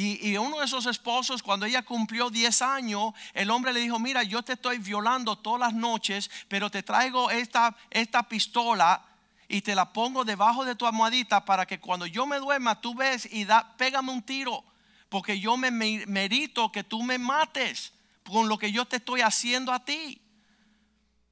[0.00, 4.22] Y, uno de esos esposos, cuando ella cumplió 10 años, el hombre le dijo, mira,
[4.22, 9.04] yo te estoy violando todas las noches, pero te traigo esta, esta pistola
[9.48, 12.94] y te la pongo debajo de tu almohadita para que cuando yo me duerma tú
[12.94, 14.62] ves y da, pégame un tiro
[15.08, 17.92] porque yo me merito que tú me mates
[18.24, 20.20] con lo que yo te estoy haciendo a ti.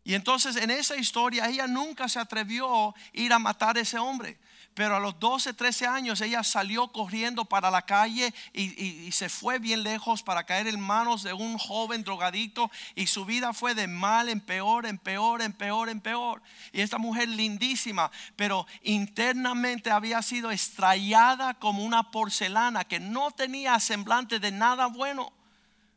[0.02, 3.98] Y entonces en esa historia ella nunca se atrevió a ir a matar a ese
[3.98, 4.40] hombre.
[4.76, 9.58] Pero a los 12, 13 años ella salió corriendo para la calle y, se fue
[9.58, 13.88] bien lejos para caer en manos de un joven drogadicto y su vida fue de
[13.88, 16.42] mal en peor, en peor, en peor, en peor.
[16.72, 23.80] Y esta mujer lindísima, pero internamente había sido estrellada como una porcelana que no tenía
[23.80, 25.32] semblante de nada bueno,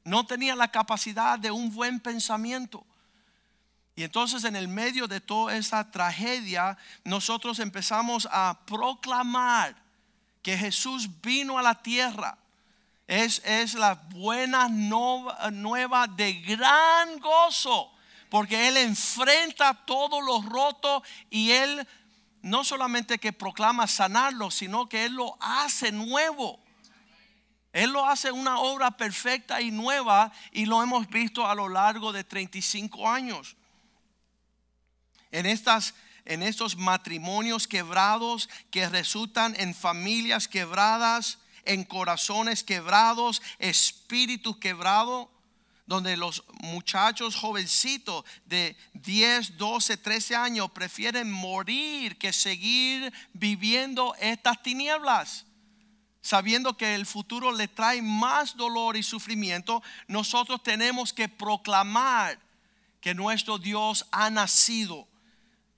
[0.05, 2.85] no tenía la capacidad de un buen pensamiento.
[3.99, 9.75] Y entonces en el medio de toda esa tragedia, nosotros empezamos a proclamar
[10.41, 12.37] que Jesús vino a la tierra.
[13.07, 17.91] Es, es la buena nueva de gran gozo,
[18.29, 21.85] porque Él enfrenta todo lo roto y Él
[22.41, 26.57] no solamente que proclama sanarlo, sino que Él lo hace nuevo.
[27.73, 32.13] Él lo hace una obra perfecta y nueva y lo hemos visto a lo largo
[32.13, 33.57] de 35 años
[35.31, 35.93] en, estas,
[36.25, 45.27] en estos matrimonios quebrados que resultan en familias quebradas, en corazones quebrados, espíritus quebrados,
[45.89, 54.61] donde los muchachos jovencitos de 10, 12, 13 años prefieren morir que seguir viviendo estas
[54.61, 55.47] tinieblas.
[56.21, 62.39] Sabiendo que el futuro le trae más dolor y sufrimiento, nosotros tenemos que proclamar
[63.01, 65.08] que nuestro Dios ha nacido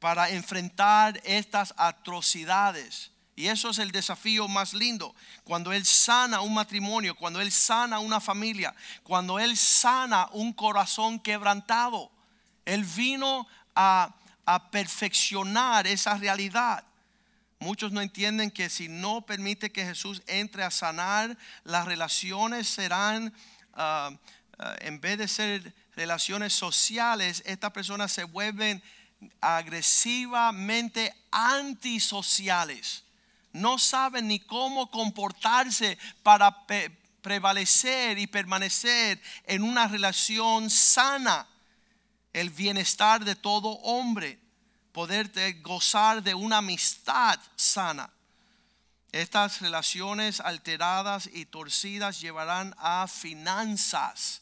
[0.01, 3.11] para enfrentar estas atrocidades.
[3.35, 5.15] Y eso es el desafío más lindo.
[5.43, 11.19] Cuando Él sana un matrimonio, cuando Él sana una familia, cuando Él sana un corazón
[11.19, 12.11] quebrantado.
[12.65, 14.15] Él vino a,
[14.71, 16.83] perfeccionar esa realidad.
[17.59, 23.33] Muchos no entienden que si no permite que Jesús entre a sanar, las relaciones serán,
[23.75, 24.11] ah,
[24.59, 28.83] ah, en vez de ser relaciones sociales, estas personas se vuelven
[29.39, 33.03] agresivamente antisociales.
[33.53, 36.65] No saben ni cómo comportarse para
[37.21, 41.47] prevalecer y permanecer en una relación sana.
[42.33, 44.39] El bienestar de todo hombre.
[44.93, 45.31] Poder
[45.61, 48.09] gozar de una amistad sana.
[49.11, 54.40] Estas relaciones alteradas y torcidas llevarán a finanzas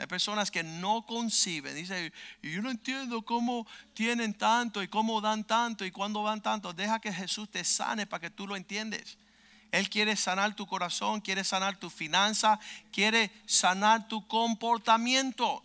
[0.00, 1.74] hay personas que no conciben.
[1.74, 2.10] Dice,
[2.42, 6.72] yo no entiendo cómo tienen tanto y cómo dan tanto y cuándo dan tanto.
[6.72, 9.18] Deja que Jesús te sane para que tú lo entiendes.
[9.70, 12.58] Él quiere sanar tu corazón, quiere sanar tu finanza,
[12.90, 15.62] quiere sanar tu comportamiento.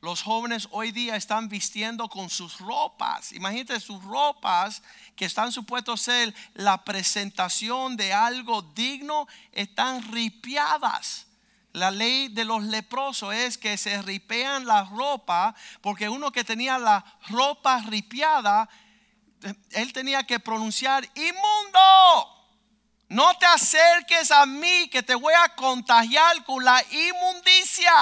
[0.00, 3.32] Los jóvenes hoy día están vistiendo con sus ropas.
[3.32, 4.80] Imagínate sus ropas
[5.16, 11.25] que están supuestos ser la presentación de algo digno, están ripiadas
[11.76, 16.78] la ley de los leprosos es que se ripean la ropa, porque uno que tenía
[16.78, 18.66] la ropa ripiada,
[19.72, 22.48] él tenía que pronunciar inmundo.
[23.10, 27.92] No te acerques a mí que te voy a contagiar con la inmundicia.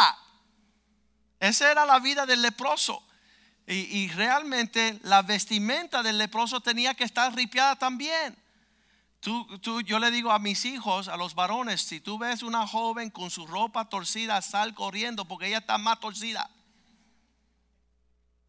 [1.40, 3.04] Esa era la vida del leproso.
[3.66, 8.43] Y, y realmente la vestimenta del leproso tenía que estar ripiada también
[9.24, 12.66] Tú, tú, yo le digo a mis hijos, a los varones, si tú ves una
[12.66, 16.50] joven con su ropa torcida, sal corriendo porque ella está más torcida.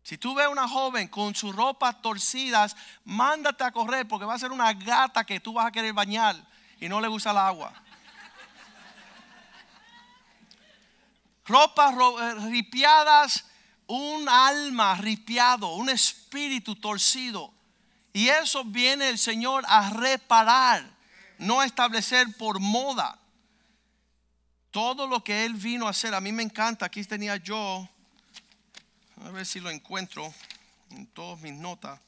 [0.03, 4.38] Si tú ves una joven con sus ropas torcidas, mándate a correr porque va a
[4.38, 6.36] ser una gata que tú vas a querer bañar
[6.82, 7.71] y no le gusta el agua.
[11.45, 13.45] Ropas eh, ripiadas,
[13.88, 17.55] un alma ripiado, un espíritu torcido.
[18.16, 20.89] Y eso viene el Señor a reparar,
[21.38, 23.20] no a establecer por moda.
[24.72, 26.86] Todo lo que Él vino a hacer, a mí me encanta.
[26.86, 27.86] Aquí tenía yo,
[29.22, 30.34] a ver si lo encuentro
[30.91, 31.99] en todas mis notas.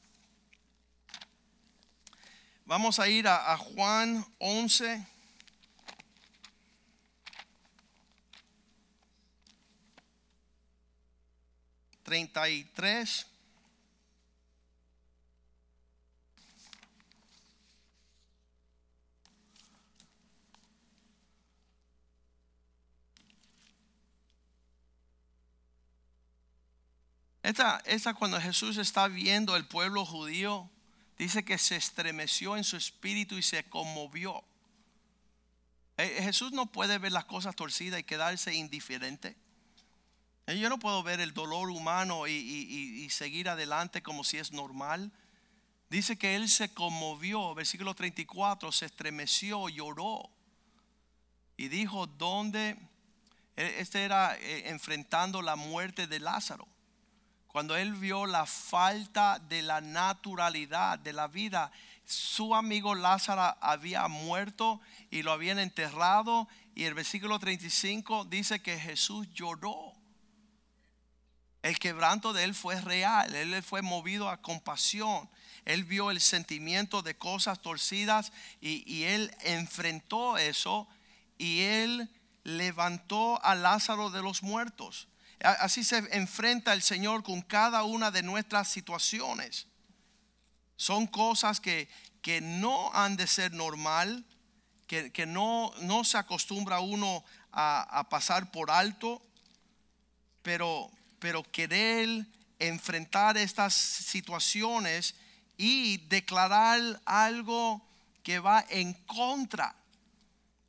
[2.64, 5.06] Vamos a ir a, a Juan 11.
[12.02, 13.26] 33.
[27.42, 30.70] Esta, esta cuando Jesús está viendo el pueblo judío,
[31.18, 34.44] dice que se estremeció en su espíritu y se conmovió.
[35.98, 39.36] Eh, Jesús no puede ver las cosas torcidas y quedarse indiferente.
[40.46, 45.12] Eh, yo no puedo ver el dolor humano y, seguir adelante como si es normal.
[45.90, 50.30] Dice que él se conmovió, versículo 34, se estremeció, lloró
[51.56, 52.78] y dijo, ¿dónde?
[53.56, 56.68] E, este era eh, enfrentando la muerte de Lázaro.
[57.58, 61.72] Cuando él vio la falta de la naturalidad de la vida,
[62.04, 64.80] su amigo Lázaro había muerto
[65.10, 66.46] y lo habían enterrado.
[66.76, 69.92] Y el versículo 35 dice que Jesús lloró.
[71.62, 75.28] El quebranto de él fue real, él fue movido a compasión.
[75.64, 80.86] Él vio el sentimiento de cosas torcidas y, él enfrentó eso
[81.38, 82.08] y él
[82.44, 85.08] levantó a Lázaro de los muertos.
[85.40, 89.66] Así se enfrenta el Señor con cada una de nuestras situaciones.
[90.76, 91.88] Son cosas que,
[92.22, 94.24] que no han de ser normal,
[94.86, 99.22] que, no, no, se acostumbra uno a, a pasar por alto,
[100.42, 102.26] pero pero querer
[102.58, 105.14] enfrentar estas situaciones
[105.56, 107.82] y declarar algo
[108.22, 109.74] que va en contra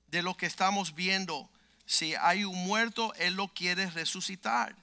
[0.07, 1.49] de lo que estamos viendo.
[1.89, 4.75] Si hay un muerto, Él lo quiere resucitar.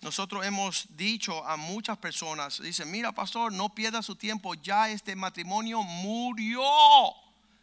[0.00, 5.14] Nosotros hemos dicho a muchas personas, dicen, mira pastor, no pierda su tiempo, ya este
[5.14, 6.64] matrimonio murió,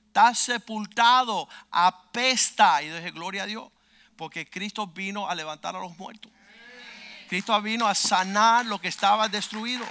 [0.08, 2.82] está sepultado, apesta.
[2.84, 3.70] Y dije, gloria a Dios,
[4.16, 6.32] porque Cristo vino a levantar a los muertos.
[7.28, 9.86] Cristo vino a sanar lo que estaba destruido.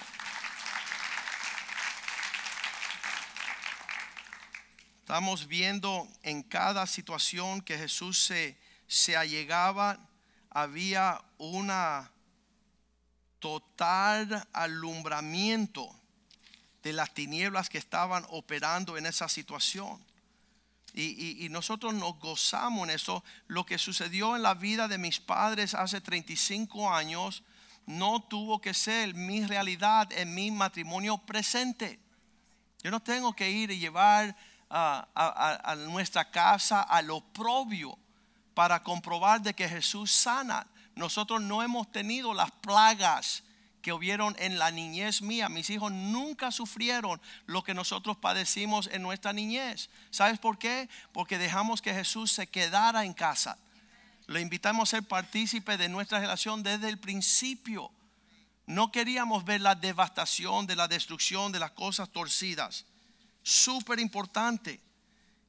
[5.00, 8.63] Estamos viendo en cada situación que Jesús se,
[8.94, 9.98] se allegaba,
[10.50, 12.12] había una
[13.40, 15.92] total alumbramiento
[16.84, 20.00] de las tinieblas que estaban operando en esa situación.
[20.94, 23.24] Y, nosotros nos gozamos en eso.
[23.48, 27.42] Lo que sucedió en la vida de mis padres hace 35 años
[27.86, 31.98] no tuvo que ser mi realidad en mi matrimonio presente.
[32.80, 34.36] Yo no tengo que ir y llevar
[34.70, 37.98] a, a nuestra casa a lo propio
[38.54, 40.66] para comprobar de que Jesús sana.
[40.94, 43.42] Nosotros no hemos tenido las plagas
[43.82, 45.48] que hubieron en la niñez mía.
[45.48, 49.90] Mis hijos nunca sufrieron lo que nosotros padecimos en nuestra niñez.
[50.10, 50.88] ¿Sabes por qué?
[51.12, 53.58] Porque dejamos que Jesús se quedara en casa.
[54.26, 57.90] Lo invitamos a ser partícipe de nuestra relación desde el principio.
[58.66, 62.86] No queríamos ver la devastación, de la destrucción, de las cosas torcidas.
[63.42, 64.80] Súper importante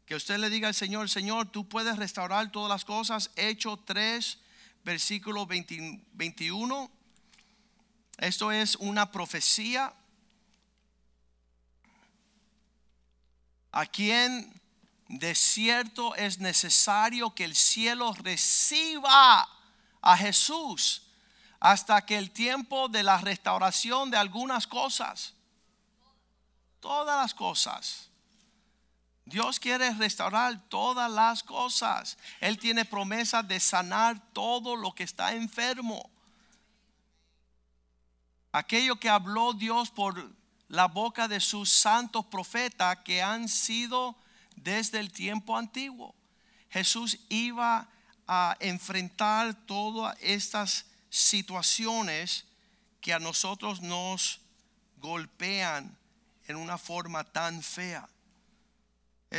[0.05, 3.31] que usted le diga al Señor, Señor, tú puedes restaurar todas las cosas.
[3.35, 4.37] Hecho 3,
[4.83, 6.91] versículo 21
[8.17, 9.93] esto es una profecía.
[13.71, 14.61] A quien
[15.09, 19.47] de cierto es necesario que el cielo reciba
[20.01, 21.01] a Jesús
[21.59, 25.33] hasta que el tiempo de la restauración de algunas cosas,
[26.79, 28.09] todas las cosas,
[29.25, 32.17] Dios quiere restaurar todas las cosas.
[32.39, 36.09] Él tiene promesa de sanar todo lo que está enfermo
[38.55, 40.31] aquello que habló Dios por
[40.69, 44.15] la boca de sus santos profetas que han sido
[44.55, 46.15] desde el tiempo antiguo.
[46.69, 47.89] Jesús iba
[48.27, 52.45] a enfrentar todas estas situaciones
[53.01, 54.39] que a nosotros nos
[55.01, 55.97] golpean
[56.47, 58.07] en una forma tan fea.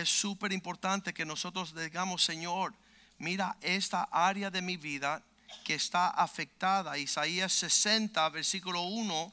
[0.00, 2.74] Es súper importante que nosotros digamos, Señor,
[3.18, 5.22] mira esta área de mi vida
[5.64, 6.98] que está afectada.
[6.98, 9.32] Isaías 60, versículo 1.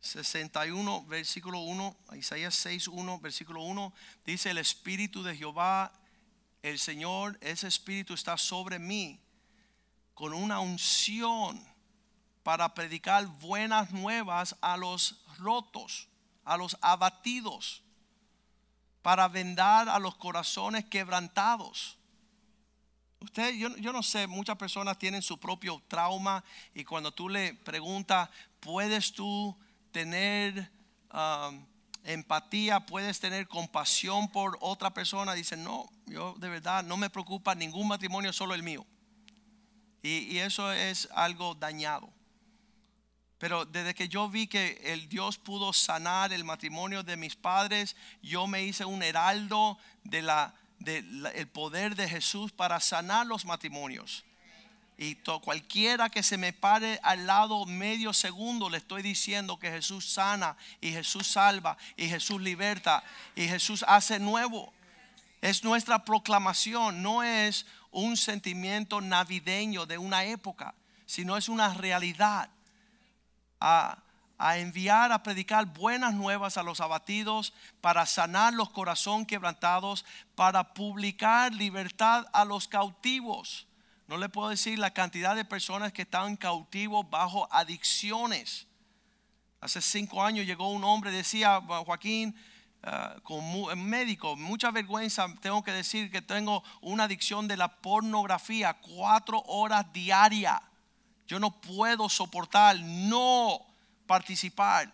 [0.00, 3.92] 61, versículo 1, Isaías 6, 1, versículo 1,
[4.24, 5.92] dice el Espíritu de Jehová,
[6.62, 9.20] el Señor, ese Espíritu está sobre mí
[10.14, 11.60] con una unción
[12.44, 16.06] para predicar buenas nuevas a los rotos,
[16.44, 17.82] a los abatidos,
[19.02, 21.98] para vendar a los corazones quebrantados
[23.20, 27.54] Usted, yo, yo, no sé, muchas personas tienen su propio trauma y cuando tú le
[27.54, 28.30] preguntas,
[28.60, 29.56] ¿puedes tú
[29.90, 30.70] tener
[31.12, 31.66] um,
[32.04, 32.86] empatía?
[32.86, 35.34] ¿Puedes tener compasión por otra persona?
[35.34, 38.86] Dicen, no, yo de verdad no me preocupa ningún matrimonio, solo el mío.
[40.00, 42.08] Y, y eso es algo dañado.
[43.38, 47.94] Pero desde que yo vi que el Dios pudo sanar el matrimonio de mis padres,
[48.20, 50.28] yo me hice un heraldo del
[51.52, 54.24] poder de Jesús para sanar los matrimonios.
[55.00, 60.12] Y cualquiera que se me pare al lado medio segundo, le estoy diciendo que Jesús
[60.12, 63.04] sana y Jesús salva y Jesús liberta
[63.36, 64.72] y Jesús hace nuevo.
[65.40, 70.74] Es nuestra proclamación, no es un sentimiento navideño de una época,
[71.06, 72.50] sino es una realidad.
[73.60, 73.98] A
[74.38, 80.04] a enviar a predicar buenas nuevas a los abatidos, para sanar los corazones quebrantados,
[80.36, 83.66] para publicar libertad a los cautivos.
[84.06, 88.68] No le puedo decir la cantidad de personas que están cautivos bajo adicciones.
[89.60, 92.34] Hace cinco años llegó un hombre, decía Joaquín,
[92.86, 98.74] uh, como médico, mucha vergüenza, tengo que decir que tengo una adicción de la pornografía,
[98.74, 100.60] cuatro horas diarias.
[101.28, 103.60] Yo no puedo soportar, no
[104.06, 104.90] participar.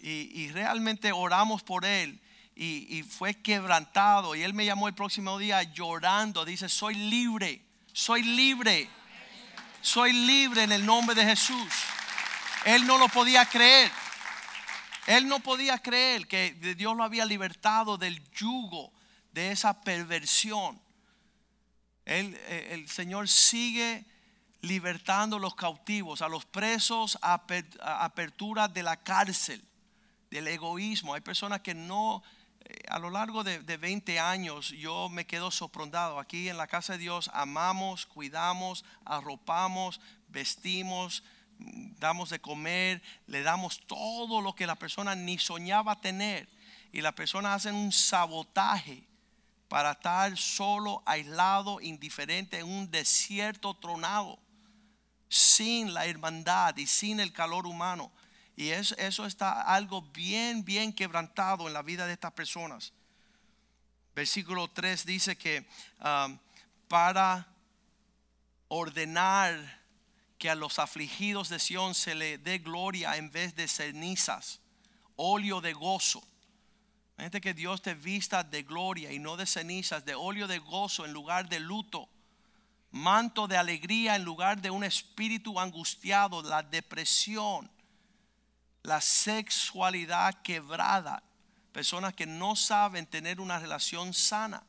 [0.00, 2.20] Y, realmente oramos por él.
[2.54, 4.34] Y, fue quebrantado.
[4.34, 6.44] Y él me llamó el próximo día llorando.
[6.44, 7.62] Dice, soy libre,
[7.92, 8.88] soy libre.
[9.80, 11.72] Soy libre en el nombre de Jesús.
[12.66, 13.90] Él no lo podía creer.
[15.06, 18.92] Él no podía creer que Dios lo había libertado del yugo
[19.32, 20.80] de esa perversión.
[22.04, 24.04] Eh, el Señor sigue
[24.62, 27.42] libertando los cautivos, a los presos, a
[28.04, 29.62] apertura de la cárcel,
[30.30, 31.14] del egoísmo.
[31.14, 32.22] Hay personas que no,
[32.60, 36.18] eh, a lo largo de, 20 años yo me quedo sorprendido.
[36.20, 41.24] Aquí en la casa de Dios amamos, cuidamos, arropamos, vestimos,
[41.58, 46.48] damos de comer, le damos todo lo que la persona ni soñaba tener.
[46.92, 49.08] Y la persona hace un sabotaje
[49.66, 54.38] para estar solo, aislado, indiferente en un desierto tronado
[55.32, 58.12] sin la hermandad y sin el calor humano.
[58.54, 62.92] Y eso, eso está algo bien, bien quebrantado en la vida de estas personas.
[64.14, 65.66] Versículo 3 dice que
[66.04, 66.38] um,
[66.86, 67.48] para
[68.68, 69.80] ordenar
[70.36, 74.60] que a los afligidos de Sión se le dé gloria en vez de cenizas,
[75.16, 76.22] óleo de gozo.
[77.16, 81.06] Gente que Dios te vista de gloria y no de cenizas, de óleo de gozo
[81.06, 82.10] en lugar de luto
[82.92, 87.70] manto de alegría en lugar de un espíritu angustiado, la depresión,
[88.82, 91.22] la sexualidad quebrada,
[91.72, 94.62] personas que no saben tener una relación sana,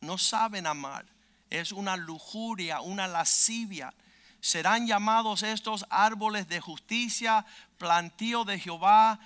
[0.00, 1.04] no saben amar,
[1.50, 3.92] es una lujuria, una lascivia.
[4.40, 7.44] Serán llamados estos árboles de justicia,
[7.76, 9.18] plantío de Jehová,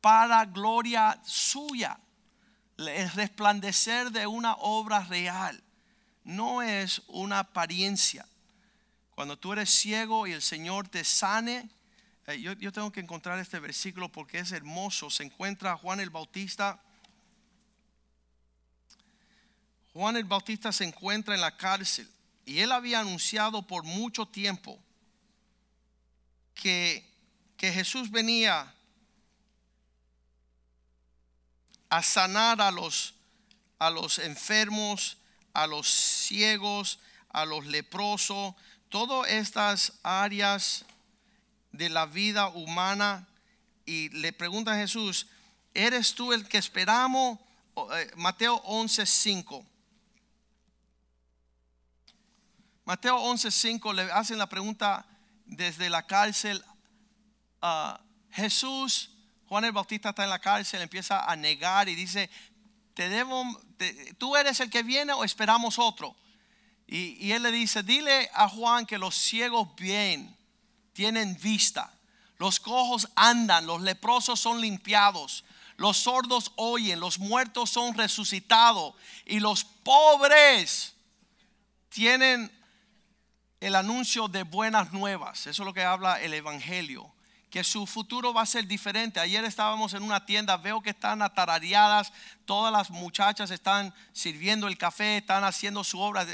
[0.00, 2.00] para gloria suya,
[2.76, 5.62] el resplandecer de una obra real
[6.28, 8.26] no es una apariencia.
[9.14, 11.70] Cuando tú eres ciego y el Señor te sane,
[12.26, 15.08] eh, yo, yo, tengo que encontrar este versículo porque es hermoso.
[15.08, 16.82] Se encuentra Juan el Bautista.
[19.94, 22.08] Juan el Bautista se encuentra en la cárcel
[22.44, 24.78] y él había anunciado por mucho tiempo
[26.54, 27.10] que,
[27.56, 28.74] que Jesús venía
[31.88, 33.14] a sanar a los,
[33.78, 35.17] a los enfermos,
[35.62, 37.00] a los ciegos,
[37.30, 38.54] a los leprosos,
[38.88, 40.84] todas estas áreas
[41.72, 43.26] de la vida humana.
[43.84, 45.26] Y le pregunta a Jesús,
[45.74, 47.40] ¿eres tú el que esperamos?
[47.76, 49.66] Eh, Mateo 11:5.
[52.84, 55.04] Mateo 11:5 le hacen la pregunta
[55.44, 56.64] desde la cárcel.
[57.60, 58.00] a
[58.30, 59.10] Jesús,
[59.48, 62.30] Juan el Bautista está en la cárcel, empieza a negar y dice,
[64.18, 66.16] tú eres el que viene o esperamos otro.
[66.86, 70.34] Y, él le dice, dile a Juan que los ciegos bien,
[70.94, 71.92] tienen vista,
[72.38, 75.44] los cojos andan, los leprosos son limpiados,
[75.76, 78.94] los sordos oyen, los muertos son resucitados
[79.26, 80.94] y los pobres
[81.90, 82.50] tienen
[83.60, 85.46] el anuncio de buenas nuevas.
[85.46, 87.12] Eso es lo que habla el Evangelio
[87.50, 89.20] que su futuro va a ser diferente.
[89.20, 92.12] Ayer estábamos en una tienda, veo que están atarareadas,
[92.44, 96.26] todas las muchachas están sirviendo el café, están haciendo su obra.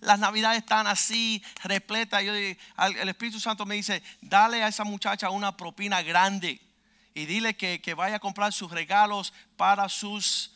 [0.00, 2.24] Las navidades están así, repletas.
[2.24, 6.60] Yo, el Espíritu Santo me dice, dale a esa muchacha una propina grande
[7.14, 10.52] y dile que, que vaya a comprar sus regalos para sus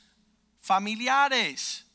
[0.60, 1.86] familiares.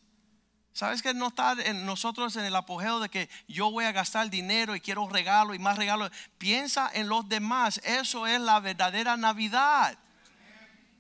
[0.75, 4.29] ¿Sabes que no está en nosotros en el apogeo de que yo voy a gastar
[4.29, 6.09] dinero y quiero regalo y más regalo?
[6.37, 7.79] Piensa en los demás.
[7.85, 9.97] Eso es la verdadera Navidad.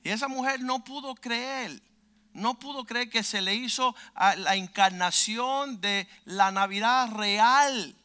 [0.01, 1.83] Y esa mujer no pudo creer.
[2.31, 7.97] No pudo creer que se le hizo la encarnación de la Navidad real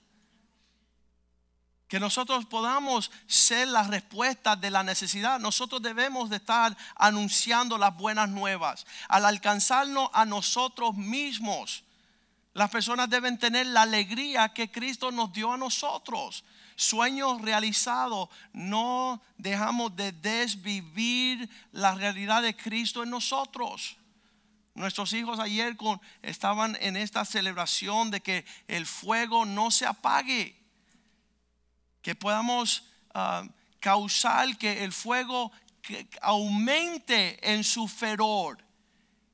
[1.91, 5.41] que nosotros podamos ser la respuesta de la necesidad.
[5.41, 8.87] Nosotros debemos de estar anunciando las buenas nuevas.
[9.09, 11.83] Al alcanzarnos a nosotros mismos,
[12.55, 16.45] las personas deben tener la alegría que Cristo nos dio a nosotros.
[16.77, 18.29] Sueños realizados.
[18.53, 23.97] No dejamos de desvivir la realidad de Cristo en nosotros.
[24.75, 25.77] Nuestros hijos ayer
[26.23, 30.60] estaban en esta celebración de que el fuego no se apague
[32.03, 32.85] que podamos
[33.15, 33.45] ah,
[33.81, 35.51] causar que el fuego
[36.21, 38.59] aumente en su feror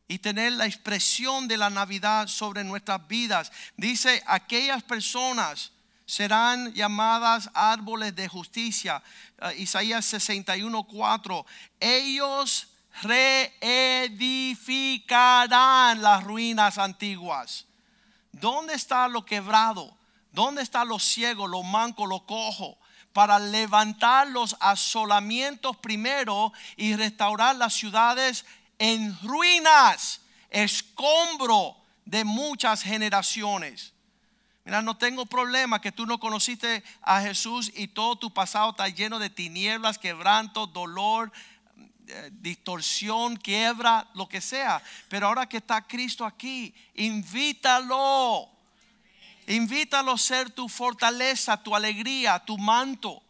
[0.08, 3.50] y tener la expresión de la Navidad sobre nuestras vidas.
[3.76, 5.72] Dice, aquellas personas
[6.06, 9.02] serán llamadas árboles de justicia.
[9.42, 11.44] Uh, Isaías 61:4.
[11.80, 12.68] Ellos
[13.02, 17.66] reedificarán las ruinas antiguas.
[18.32, 19.96] ¿Dónde está lo quebrado?
[20.36, 22.76] ¿Dónde están los ciegos, los mancos, los cojos?
[23.14, 28.44] Para levantar los asolamientos primero y restaurar las ciudades
[28.78, 30.20] en ruinas,
[30.50, 33.94] escombro de muchas generaciones.
[34.66, 38.90] Mira, no tengo problema que tú no conociste a Jesús y todo tu pasado está
[38.90, 41.32] lleno de tinieblas, quebranto, dolor,
[42.08, 44.82] eh, distorsión, quiebra, lo que sea.
[45.08, 48.50] Pero ahora que está Cristo aquí, invítalo
[49.46, 53.22] Invítalo a ser tu fortaleza, tu alegría, tu manto.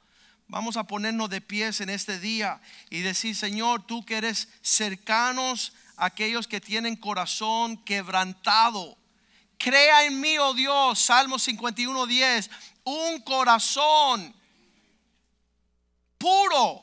[0.48, 5.72] Vamos a ponernos de pies en este día y decir, Señor, tú que eres cercanos
[5.96, 8.96] a aquellos que tienen corazón quebrantado.
[9.58, 12.50] Crea en mí, oh Dios, Salmo 51, 10,
[12.84, 14.34] un corazón
[16.18, 16.82] puro.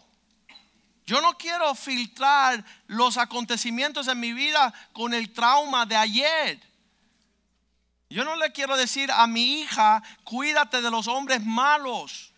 [1.06, 6.73] Yo no quiero filtrar los acontecimientos en mi vida con el trauma de ayer.
[8.14, 12.32] Yo no le quiero decir a mi hija, cuídate de los hombres malos.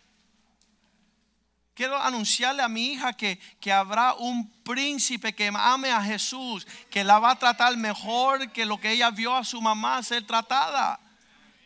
[1.74, 7.04] Quiero anunciarle a mi hija que, que, habrá un príncipe que ame a Jesús, que
[7.04, 10.98] la va a tratar mejor que lo que ella vio a su mamá ser tratada.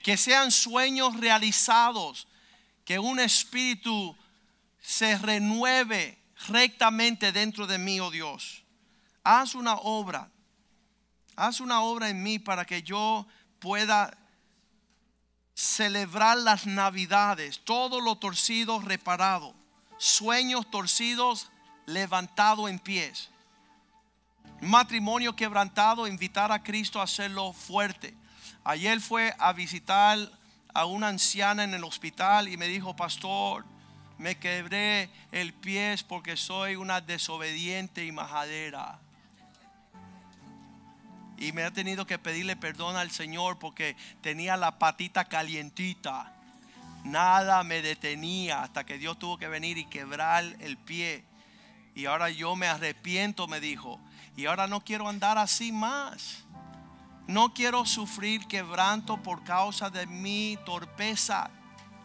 [0.02, 2.26] Que sean sueños realizados,
[2.84, 4.16] que un espíritu
[4.80, 8.64] se renueve rectamente dentro de mí, oh Dios.
[9.22, 10.28] Haz una obra,
[11.36, 13.24] haz una obra en mí para que yo
[13.60, 14.16] pueda
[15.54, 19.54] celebrar las navidades, todo lo torcido reparado,
[19.98, 21.50] sueños torcidos
[21.86, 23.28] levantado en pies,
[24.60, 28.14] matrimonio quebrantado, invitar a Cristo a hacerlo fuerte.
[28.64, 30.18] Ayer fue a visitar
[30.72, 33.64] a una anciana en el hospital y me dijo, pastor,
[34.18, 38.98] me quebré el pie porque soy una desobediente y majadera
[41.40, 46.32] y me ha tenido que pedirle perdón al Señor porque tenía la patita calientita.
[47.02, 51.24] Nada me detenía hasta que Dios tuvo que venir y quebrar el pie.
[51.94, 53.98] Y ahora yo me arrepiento, me dijo.
[54.36, 56.44] Y ahora no quiero andar así más.
[57.26, 61.50] No quiero sufrir quebranto por causa de mi torpeza.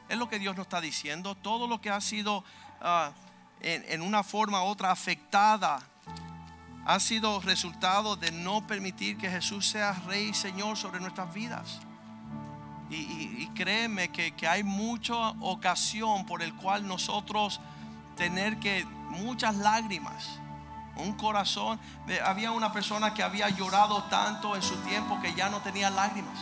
[0.08, 1.36] Es lo que Dios nos está diciendo.
[1.36, 2.46] Todo lo que ha sido
[2.80, 3.12] ah,
[3.60, 5.86] en, en una forma u otra afectada
[6.86, 11.80] ha sido resultado de no permitir que Jesús sea Rey y Señor sobre nuestras vidas.
[12.92, 17.60] Y, créeme que, hay mucha ocasión por el cual nosotros
[18.16, 20.40] tener que muchas lágrimas,
[20.96, 21.80] un corazón.
[22.24, 26.38] Había una persona que había llorado tanto en su tiempo que ya no tenía lágrimas.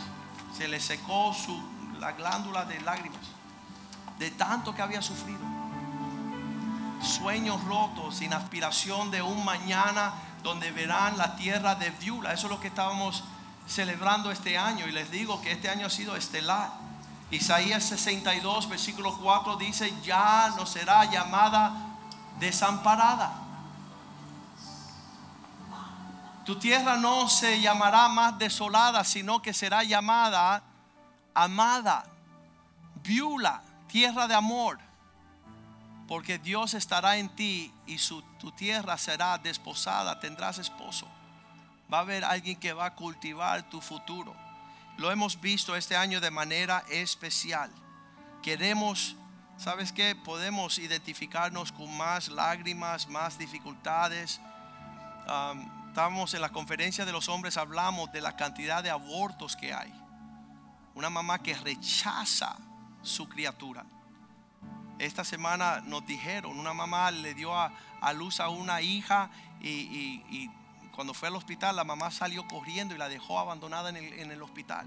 [0.54, 1.58] Se le secó su,
[1.98, 3.34] la glándula de lágrimas
[4.18, 5.40] de tanto que había sufrido.
[7.02, 10.12] Sueños rotos, sin aspiración de un mañana
[10.44, 12.32] donde verán la tierra de Viula.
[12.32, 13.24] Eso es lo que estábamos
[13.66, 14.86] celebrando este año.
[14.86, 16.70] Y les digo que este año ha sido estelar.
[17.30, 21.72] Isaías 62, versículo 4 dice, ya no será llamada
[22.38, 23.32] desamparada.
[26.44, 30.62] Tu tierra no se llamará más desolada, sino que será llamada
[31.32, 32.04] amada,
[33.02, 34.78] viula, tierra de amor.
[36.06, 41.08] Porque Dios estará en ti y su, tu tierra será desposada, tendrás esposo.
[41.92, 44.34] Va a haber alguien que va a cultivar tu futuro.
[44.96, 47.70] Lo hemos visto este año de manera especial.
[48.42, 49.16] Queremos,
[49.56, 50.14] ¿sabes qué?
[50.14, 54.40] Podemos identificarnos con más lágrimas, más dificultades.
[55.26, 59.72] Um, estábamos en la conferencia de los hombres, hablamos de la cantidad de abortos que
[59.72, 59.92] hay.
[60.94, 62.56] Una mamá que rechaza
[63.02, 63.84] su criatura.
[64.98, 67.72] Esta semana nos dijeron, una mamá le dio a,
[68.14, 69.30] luz a una hija
[69.60, 70.50] y,
[70.94, 74.86] cuando fue al hospital la mamá salió corriendo y la dejó abandonada en el, hospital.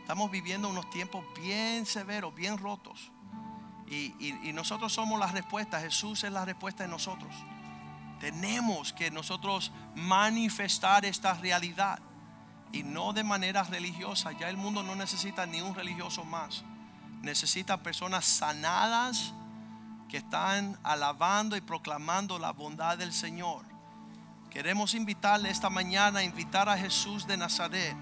[0.00, 3.12] Estamos viviendo unos tiempos bien severos, bien rotos.
[3.86, 7.32] Y, y, nosotros somos la respuesta, Jesús es la respuesta de nosotros.
[8.18, 12.00] Tenemos que nosotros manifestar esta realidad
[12.72, 14.32] y no de manera religiosa.
[14.32, 16.64] Ya el mundo no necesita ni un religioso más
[17.22, 19.32] necesita personas sanadas
[20.08, 23.64] que están alabando y proclamando la bondad del Señor.
[24.50, 27.96] Queremos invitarle esta mañana a invitar a Jesús de Nazaret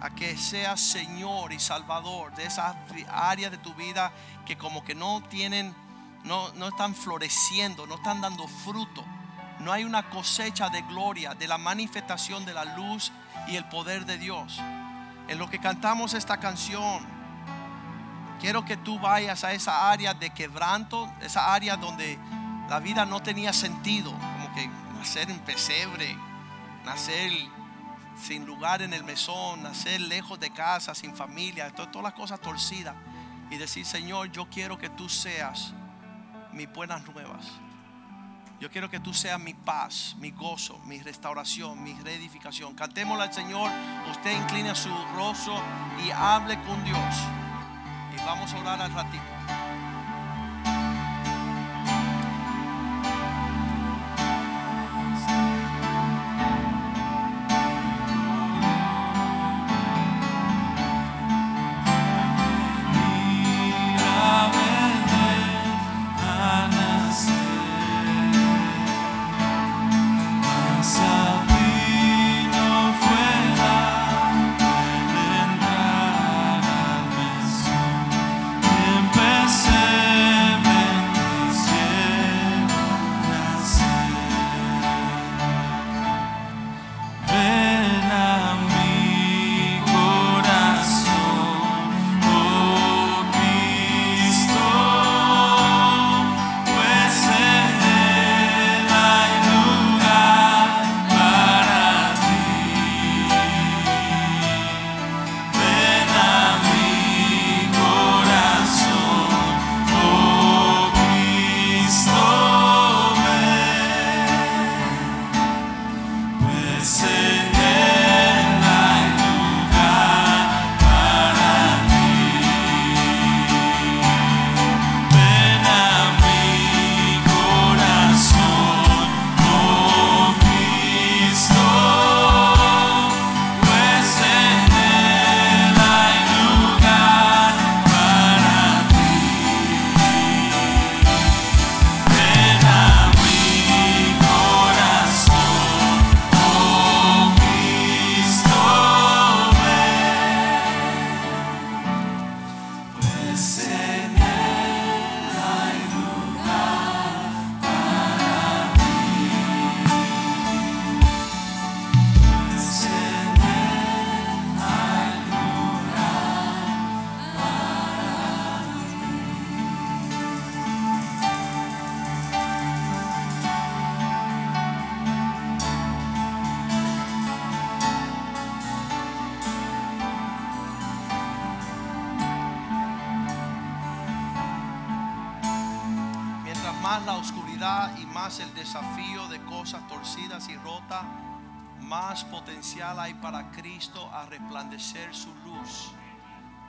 [0.00, 2.76] a que sea Señor y Salvador de esa
[3.10, 4.12] área de tu vida
[4.46, 5.74] que como que no tienen,
[6.24, 9.04] no, no están floreciendo, no están dando fruto.
[9.60, 13.10] No hay una cosecha de gloria, de la manifestación de la luz
[13.48, 14.60] y el poder de Dios.
[15.26, 17.17] En lo que cantamos esta canción,
[18.40, 22.18] Quiero que tú vayas a esa área de quebranto, esa área donde
[22.68, 24.68] la vida no tenía sentido, como que
[24.98, 26.16] nacer en pesebre,
[26.84, 27.32] nacer
[28.20, 32.94] sin lugar en el mesón, nacer lejos de casa, sin familia, todas las cosas torcidas.
[33.50, 35.72] Y decir, Señor, yo quiero que tú seas
[36.52, 37.46] mis buenas nuevas.
[38.60, 42.74] Yo quiero que tú seas mi paz, mi gozo, mi restauración, mi reedificación.
[42.74, 43.70] Cantémosle al Señor.
[44.10, 45.54] Usted inclina su rostro
[46.04, 47.14] y hable con Dios.
[48.24, 49.37] Vamos a orar al ratito.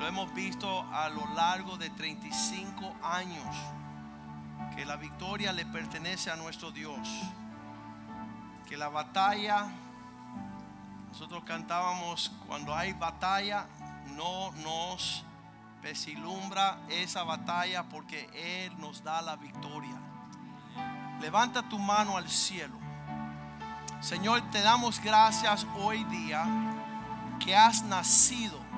[0.09, 3.55] Hemos visto a lo largo de 35 años
[4.75, 7.07] que la victoria le pertenece a nuestro Dios.
[8.67, 9.67] Que la batalla,
[11.09, 13.67] nosotros cantábamos, cuando hay batalla,
[14.17, 15.23] no nos
[15.81, 18.29] pesilumbra esa batalla porque
[18.65, 19.97] Él nos da la victoria.
[21.21, 22.79] Levanta tu mano al cielo
[24.01, 26.45] Señor, te damos gracias hoy día
[27.43, 28.68] que has nacido.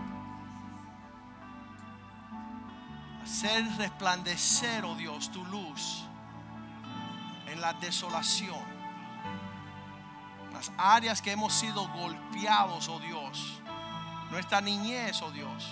[3.32, 6.04] Hacer resplandecer, oh Dios, tu luz
[7.48, 8.60] en la desolación.
[10.52, 13.62] Las áreas que hemos sido golpeados, oh Dios.
[14.32, 15.66] Nuestra niñez, oh Dios.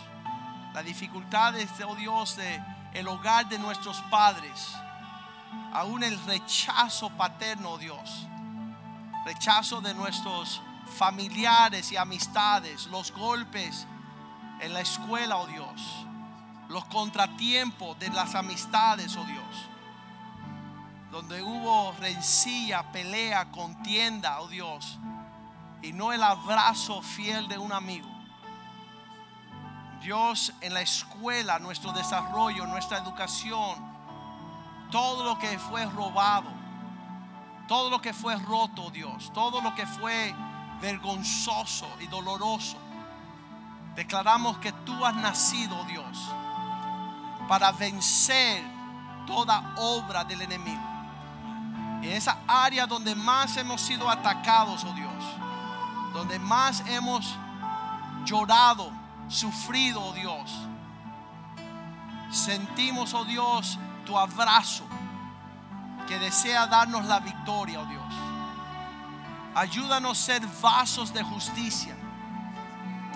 [0.73, 4.73] Las dificultades, oh Dios, de el hogar de nuestros padres.
[5.73, 8.25] Aún el rechazo paterno, oh Dios.
[9.25, 10.61] Rechazo de nuestros
[10.95, 12.87] familiares y amistades.
[12.87, 13.85] Los golpes
[14.61, 16.05] en la escuela, oh Dios.
[16.69, 19.69] Los contratiempos de las amistades, oh Dios.
[21.11, 24.99] Donde hubo rencilla, pelea, contienda, oh Dios,
[25.81, 28.07] y no el abrazo fiel de un amigo.
[30.01, 33.77] Dios, en la escuela, nuestro desarrollo, nuestra educación,
[34.91, 36.49] todo lo que fue robado,
[37.67, 40.35] todo lo que fue roto, oh Dios, todo lo que fue
[40.81, 42.77] vergonzoso y doloroso,
[43.95, 46.31] declaramos que tú has nacido, oh Dios,
[47.49, 48.63] para vencer
[49.25, 50.83] toda obra del enemigo.
[52.03, 55.23] En esa área donde más hemos sido atacados, oh Dios.
[56.13, 57.35] Donde más hemos
[58.23, 58.91] llorado,
[59.27, 60.51] sufrido, oh Dios.
[62.29, 64.83] Sentimos, oh Dios, tu abrazo
[66.07, 68.13] que desea darnos la victoria, oh Dios.
[69.55, 71.95] Ayúdanos a ser vasos de justicia,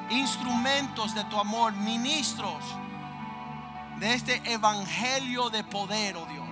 [0.09, 2.63] instrumentos de tu amor, ministros
[3.99, 6.43] de este evangelio de poder, oh Dios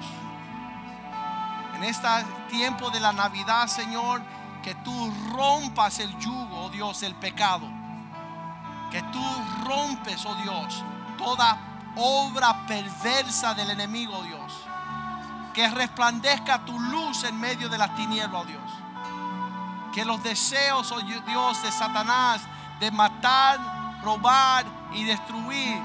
[1.82, 2.08] en este
[2.50, 4.22] tiempo de la Navidad, Señor,
[4.62, 7.68] que tú rompas el yugo, oh Dios, el pecado.
[8.92, 9.24] Que tú
[9.66, 10.84] rompes, oh Dios,
[11.18, 11.58] toda
[11.96, 14.54] obra perversa del enemigo, oh Dios.
[15.56, 18.72] Que resplandezca tu luz en medio de las tinieblas, oh Dios.
[19.92, 22.42] Que los deseos, oh Dios, de Satanás
[22.80, 23.60] de matar,
[24.04, 25.80] robar y destruir,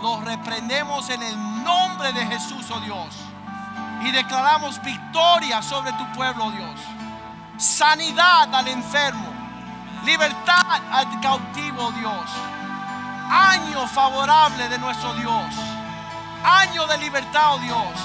[0.00, 3.32] los reprendemos en el nombre de Jesús, oh Dios
[4.04, 6.80] y declaramos victoria sobre tu pueblo, Dios.
[7.56, 9.28] Sanidad al enfermo,
[10.04, 12.30] libertad al cautivo, Dios.
[13.30, 15.54] Año favorable de nuestro Dios.
[16.44, 18.00] Año de libertad, oh Dios.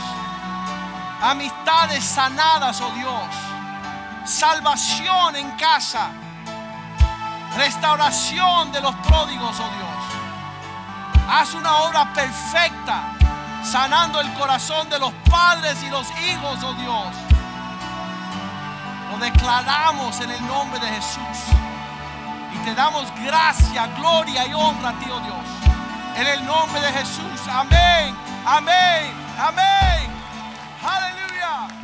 [1.22, 4.30] Amistades sanadas, oh Dios.
[4.30, 6.12] Salvación en casa.
[7.56, 9.97] Restauración de los pródigos, oh Dios.
[11.30, 13.14] Haz una obra perfecta
[13.64, 17.16] sanando el corazón de los padres y los hijos, oh Dios.
[19.12, 21.54] Lo declaramos en el nombre de Jesús.
[22.54, 25.46] Y te damos gracia, gloria y honra a ti, oh Dios.
[26.16, 27.48] En el nombre de Jesús.
[27.50, 28.16] Amén,
[28.46, 30.10] amén, amén.
[30.84, 31.77] Aleluya.